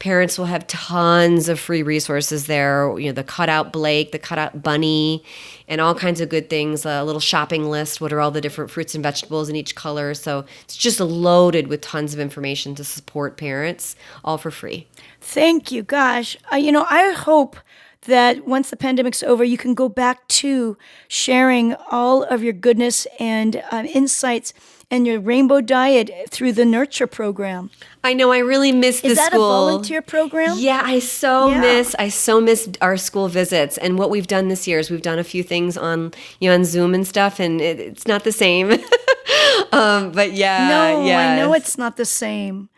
Parents 0.08 0.38
will 0.38 0.46
have 0.46 0.66
tons 0.68 1.50
of 1.50 1.60
free 1.60 1.82
resources 1.82 2.46
there. 2.46 2.98
You 2.98 3.08
know, 3.08 3.12
the 3.12 3.22
cutout 3.22 3.74
Blake, 3.74 4.10
the 4.10 4.18
cutout 4.18 4.62
Bunny, 4.62 5.22
and 5.68 5.82
all 5.82 5.94
kinds 5.94 6.22
of 6.22 6.30
good 6.30 6.48
things. 6.48 6.86
A 6.86 7.04
little 7.04 7.20
shopping 7.20 7.68
list. 7.68 8.00
What 8.00 8.10
are 8.14 8.18
all 8.18 8.30
the 8.30 8.40
different 8.40 8.70
fruits 8.70 8.94
and 8.94 9.02
vegetables 9.02 9.50
in 9.50 9.54
each 9.54 9.74
color? 9.74 10.14
So 10.14 10.46
it's 10.62 10.78
just 10.78 10.98
loaded 10.98 11.66
with 11.66 11.82
tons 11.82 12.14
of 12.14 12.20
information 12.20 12.74
to 12.76 12.84
support 12.84 13.36
parents, 13.36 13.96
all 14.24 14.38
for 14.38 14.50
free. 14.50 14.88
Thank 15.20 15.70
you. 15.70 15.82
Gosh, 15.82 16.38
uh, 16.50 16.56
you 16.56 16.72
know, 16.72 16.86
I 16.88 17.12
hope 17.12 17.58
that 18.06 18.46
once 18.46 18.70
the 18.70 18.78
pandemic's 18.78 19.22
over, 19.22 19.44
you 19.44 19.58
can 19.58 19.74
go 19.74 19.90
back 19.90 20.26
to 20.28 20.78
sharing 21.08 21.74
all 21.90 22.22
of 22.22 22.42
your 22.42 22.54
goodness 22.54 23.06
and 23.20 23.62
um, 23.70 23.84
insights 23.84 24.54
and 24.90 25.06
your 25.06 25.20
rainbow 25.20 25.60
diet 25.60 26.10
through 26.30 26.52
the 26.52 26.64
nurture 26.64 27.06
program. 27.06 27.70
I 28.02 28.14
know 28.14 28.32
I 28.32 28.38
really 28.38 28.72
miss 28.72 28.96
the 29.00 29.00
school. 29.00 29.10
Is 29.10 29.16
that 29.18 29.32
school. 29.32 29.44
a 29.44 29.48
volunteer 29.70 30.00
program? 30.02 30.56
Yeah, 30.58 30.82
I 30.84 30.98
so 30.98 31.50
Yeah. 31.50 31.60
miss 31.60 31.94
I 31.98 32.08
so 32.08 32.40
miss 32.40 32.68
our 32.80 32.96
school 32.96 33.28
visits. 33.28 33.76
And 33.78 33.98
what 33.98 34.10
we've 34.10 34.26
done 34.26 34.48
this 34.48 34.66
year 34.66 34.78
is 34.78 34.90
we've 34.90 35.02
done 35.02 35.18
a 35.18 35.24
few 35.24 35.42
things 35.42 35.76
on 35.76 36.12
you 36.40 36.48
know 36.48 36.54
on 36.54 36.64
Zoom 36.64 36.94
and 36.94 37.06
stuff, 37.06 37.38
and 37.38 37.60
it, 37.60 37.78
it's 37.78 38.06
not 38.06 38.24
the 38.24 38.32
same. 38.32 38.72
um, 39.72 40.12
but 40.12 40.32
yeah, 40.32 40.68
No, 40.68 41.02
I 41.12 41.36
know 41.36 41.52
it's 41.52 41.76
not 41.76 41.96
the 41.96 42.06
same. 42.06 42.70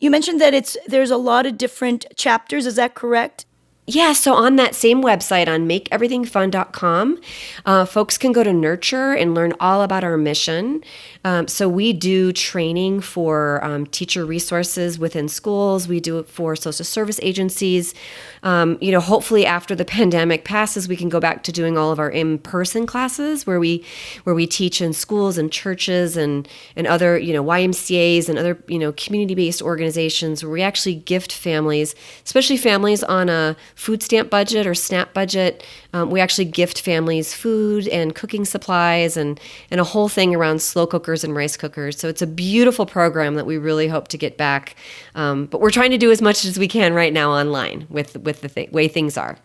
You 0.00 0.10
mentioned 0.10 0.40
that 0.40 0.54
it's 0.54 0.76
there's 0.86 1.10
a 1.10 1.16
lot 1.16 1.46
of 1.46 1.56
different 1.56 2.06
chapters. 2.16 2.66
Is 2.66 2.74
that 2.76 2.94
correct? 2.94 3.46
Yeah, 3.86 4.14
so 4.14 4.32
on 4.32 4.56
that 4.56 4.74
same 4.74 5.02
website 5.02 5.46
on 5.46 5.68
makeeverythingfun.com, 5.68 7.20
uh, 7.66 7.84
folks 7.84 8.16
can 8.16 8.32
go 8.32 8.42
to 8.42 8.50
Nurture 8.50 9.12
and 9.12 9.34
learn 9.34 9.52
all 9.60 9.82
about 9.82 10.02
our 10.02 10.16
mission. 10.16 10.82
Um, 11.24 11.48
so 11.48 11.70
we 11.70 11.94
do 11.94 12.32
training 12.32 13.00
for 13.00 13.64
um, 13.64 13.86
teacher 13.86 14.26
resources 14.26 14.98
within 14.98 15.26
schools. 15.28 15.88
We 15.88 15.98
do 15.98 16.18
it 16.18 16.28
for 16.28 16.54
social 16.54 16.84
service 16.84 17.18
agencies. 17.22 17.94
Um, 18.42 18.76
you 18.82 18.92
know, 18.92 19.00
hopefully 19.00 19.46
after 19.46 19.74
the 19.74 19.84
pandemic 19.94 20.44
passes, 20.44 20.86
we 20.86 20.96
can 20.96 21.08
go 21.08 21.20
back 21.20 21.42
to 21.44 21.52
doing 21.52 21.78
all 21.78 21.90
of 21.90 21.98
our 21.98 22.10
in-person 22.10 22.86
classes 22.86 23.46
where 23.46 23.58
we 23.58 23.84
where 24.24 24.34
we 24.34 24.46
teach 24.46 24.82
in 24.82 24.92
schools 24.92 25.38
and 25.38 25.50
churches 25.50 26.16
and 26.16 26.46
and 26.76 26.86
other 26.86 27.16
you 27.18 27.32
know 27.32 27.42
YMCA's 27.42 28.28
and 28.28 28.38
other 28.38 28.62
you 28.66 28.78
know 28.78 28.92
community-based 28.92 29.62
organizations 29.62 30.44
where 30.44 30.52
we 30.52 30.60
actually 30.60 30.94
gift 30.94 31.32
families, 31.32 31.94
especially 32.26 32.58
families 32.58 33.02
on 33.02 33.30
a 33.30 33.56
food 33.74 34.02
stamp 34.02 34.28
budget 34.28 34.66
or 34.66 34.74
SNAP 34.74 35.14
budget. 35.14 35.64
Um, 35.94 36.10
we 36.10 36.20
actually 36.20 36.46
gift 36.46 36.82
families 36.82 37.32
food 37.32 37.88
and 37.88 38.14
cooking 38.14 38.44
supplies 38.44 39.16
and 39.16 39.40
and 39.70 39.80
a 39.80 39.84
whole 39.84 40.10
thing 40.10 40.34
around 40.34 40.60
slow 40.60 40.86
cookers 41.14 41.24
and 41.24 41.36
rice 41.36 41.56
cookers. 41.56 41.98
So 41.98 42.08
it's 42.08 42.22
a 42.22 42.26
beautiful 42.26 42.86
program 42.86 43.36
that 43.36 43.46
we 43.46 43.56
really 43.56 43.86
hope 43.86 44.08
to 44.08 44.18
get 44.18 44.36
back. 44.36 44.74
Um, 45.14 45.46
but 45.46 45.60
we're 45.60 45.70
trying 45.70 45.92
to 45.92 45.98
do 45.98 46.10
as 46.10 46.20
much 46.20 46.44
as 46.44 46.58
we 46.58 46.66
can 46.66 46.92
right 46.92 47.12
now 47.12 47.30
online 47.30 47.86
with 47.88 48.16
with 48.16 48.40
the 48.40 48.48
th- 48.48 48.72
way 48.72 48.88
things 48.88 49.16
are. 49.16 49.36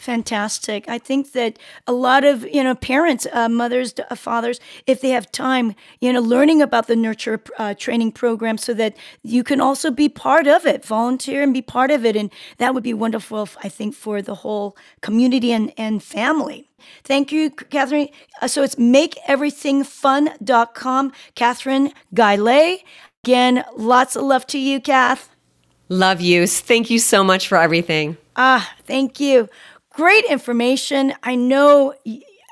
Fantastic. 0.00 0.88
I 0.88 0.96
think 0.96 1.32
that 1.32 1.58
a 1.86 1.92
lot 1.92 2.24
of 2.24 2.48
you 2.48 2.64
know 2.64 2.74
parents, 2.74 3.26
uh, 3.34 3.50
mothers, 3.50 3.92
uh, 4.08 4.14
fathers, 4.14 4.58
if 4.86 5.02
they 5.02 5.10
have 5.10 5.30
time, 5.30 5.74
you 6.00 6.10
know, 6.10 6.22
learning 6.22 6.62
about 6.62 6.86
the 6.86 6.96
nurture 6.96 7.38
uh, 7.58 7.74
training 7.74 8.12
program, 8.12 8.56
so 8.56 8.72
that 8.72 8.96
you 9.22 9.44
can 9.44 9.60
also 9.60 9.90
be 9.90 10.08
part 10.08 10.46
of 10.46 10.64
it, 10.64 10.86
volunteer 10.86 11.42
and 11.42 11.52
be 11.52 11.60
part 11.60 11.90
of 11.90 12.06
it, 12.06 12.16
and 12.16 12.32
that 12.56 12.72
would 12.72 12.82
be 12.82 12.94
wonderful. 12.94 13.46
I 13.62 13.68
think 13.68 13.94
for 13.94 14.22
the 14.22 14.36
whole 14.36 14.74
community 15.02 15.52
and 15.52 15.70
and 15.76 16.02
family. 16.02 16.66
Thank 17.04 17.30
you, 17.30 17.50
Catherine. 17.50 18.08
Uh, 18.40 18.48
so 18.48 18.62
it's 18.62 18.76
makeeverythingfun.com. 18.76 21.12
Catherine 21.34 21.92
Guylay. 22.14 22.84
Again, 23.22 23.66
lots 23.76 24.16
of 24.16 24.22
love 24.22 24.46
to 24.46 24.58
you, 24.58 24.80
Kath. 24.80 25.28
Love 25.90 26.22
you. 26.22 26.46
Thank 26.46 26.88
you 26.88 26.98
so 26.98 27.22
much 27.22 27.48
for 27.48 27.58
everything. 27.58 28.16
Ah, 28.34 28.74
thank 28.86 29.20
you. 29.20 29.50
Great 30.00 30.24
information. 30.24 31.12
I 31.22 31.34
know 31.34 31.92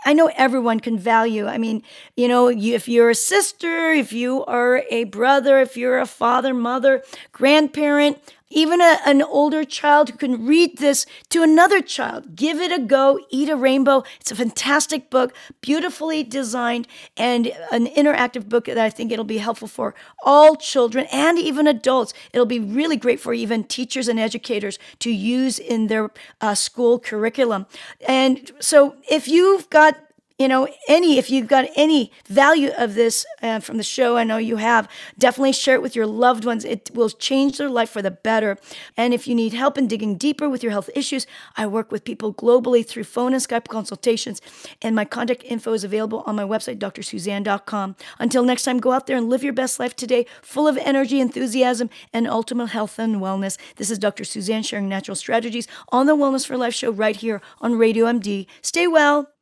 I 0.05 0.13
know 0.13 0.31
everyone 0.37 0.81
can 0.81 0.99
value. 0.99 1.47
I 1.47 1.57
mean, 1.57 1.83
you 2.15 2.29
know, 2.29 2.49
you, 2.49 2.75
if 2.75 2.89
you're 2.89 3.09
a 3.09 3.15
sister, 3.15 3.91
if 3.91 4.13
you 4.13 4.45
are 4.45 4.83
a 4.91 5.05
brother, 5.05 5.59
if 5.59 5.75
you're 5.75 5.99
a 5.99 6.05
father, 6.05 6.53
mother, 6.53 7.03
grandparent, 7.33 8.19
even 8.51 8.81
a, 8.81 8.99
an 9.05 9.23
older 9.23 9.65
child 9.65 10.11
who 10.11 10.17
can 10.17 10.47
read 10.47 10.79
this 10.79 11.07
to 11.31 11.43
another 11.43 11.81
child. 11.81 12.35
Give 12.35 12.61
it 12.61 12.73
a 12.73 12.79
go. 12.79 13.21
Eat 13.31 13.49
a 13.49 13.57
Rainbow. 13.57 14.05
It's 14.21 14.31
a 14.31 14.37
fantastic 14.37 15.11
book, 15.11 15.35
beautifully 15.61 16.23
designed, 16.25 16.87
and 17.17 17.49
an 17.71 17.87
interactive 17.87 18.49
book 18.49 18.67
that 18.67 18.79
I 18.79 18.91
think 18.91 19.13
it'll 19.13 19.25
be 19.25 19.39
helpful 19.39 19.69
for 19.69 19.95
all 20.25 20.57
children 20.57 21.07
and 21.13 21.39
even 21.39 21.67
adults. 21.67 22.15
It'll 22.33 22.47
be 22.47 22.61
really 22.61 22.97
great 22.97 23.21
for 23.21 23.35
even 23.35 23.65
teachers 23.65 24.09
and 24.09 24.19
educators 24.19 24.79
to 25.01 25.11
use 25.11 25.59
in 25.59 25.89
their 25.89 26.11
uh, 26.41 26.55
school 26.55 26.99
curriculum. 26.99 27.67
And 28.07 28.51
so 28.61 28.97
if 29.11 29.29
you've 29.29 29.69
got 29.71 29.99
you 30.39 30.47
know, 30.47 30.69
any, 30.87 31.19
if 31.19 31.31
you've 31.31 31.49
got 31.49 31.69
any 31.75 32.13
value 32.27 32.71
of 32.79 32.95
this 32.95 33.27
uh, 33.43 33.59
from 33.59 33.77
the 33.77 33.83
show, 33.83 34.17
I 34.17 34.23
know 34.23 34.37
you 34.37 34.57
have, 34.57 34.89
definitely 35.19 35.53
share 35.53 35.75
it 35.75 35.83
with 35.83 35.97
your 35.97 36.07
loved 36.07 36.45
ones. 36.45 36.65
It 36.65 36.93
will 36.95 37.11
change 37.11 37.59
their 37.59 37.69
life 37.69 37.91
for 37.91 38.03
the 38.03 38.13
better. 38.13 38.57
And 38.97 39.13
if 39.13 39.27
you 39.27 39.35
need 39.35 39.53
help 39.53 39.77
in 39.77 39.89
digging 39.89 40.17
deeper 40.17 40.49
with 40.49 40.63
your 40.63 40.71
health 40.71 40.91
issues, 40.95 41.27
I 41.57 41.67
work 41.67 41.91
with 41.91 42.05
people 42.05 42.33
globally 42.33 42.87
through 42.87 43.05
phone 43.05 43.33
and 43.33 43.43
Skype 43.43 43.67
consultations. 43.67 44.41
And 44.81 44.95
my 44.95 45.05
contact 45.05 45.43
info 45.43 45.73
is 45.73 45.83
available 45.83 46.23
on 46.25 46.37
my 46.37 46.45
website, 46.45 46.79
drsuzanne.com. 46.79 47.97
Until 48.21 48.45
next 48.45 48.63
time, 48.63 48.79
go 48.79 48.93
out 48.93 49.09
there 49.09 49.17
and 49.17 49.29
live 49.29 49.43
your 49.43 49.53
best 49.53 49.81
life 49.81 49.97
today, 49.97 50.25
full 50.41 50.69
of 50.69 50.79
energy, 50.79 51.19
enthusiasm, 51.21 51.91
and 52.13 52.29
ultimate 52.29 52.69
health 52.69 53.01
and 53.01 53.17
wellness. 53.17 53.59
This 53.75 53.91
is 53.91 53.99
Dr. 53.99 54.23
Suzanne 54.23 54.63
sharing 54.63 54.89
natural 54.89 55.17
strategies 55.17 55.67
on 55.89 56.07
the 56.07 56.15
Wellness 56.17 56.47
for 56.47 56.57
Life 56.57 56.75
show 56.75 56.93
right 56.93 57.17
here 57.17 57.43
on 57.61 57.77
Radio 57.77 58.07
MD. 58.07 58.47
Stay 58.63 58.87
well. 58.87 59.33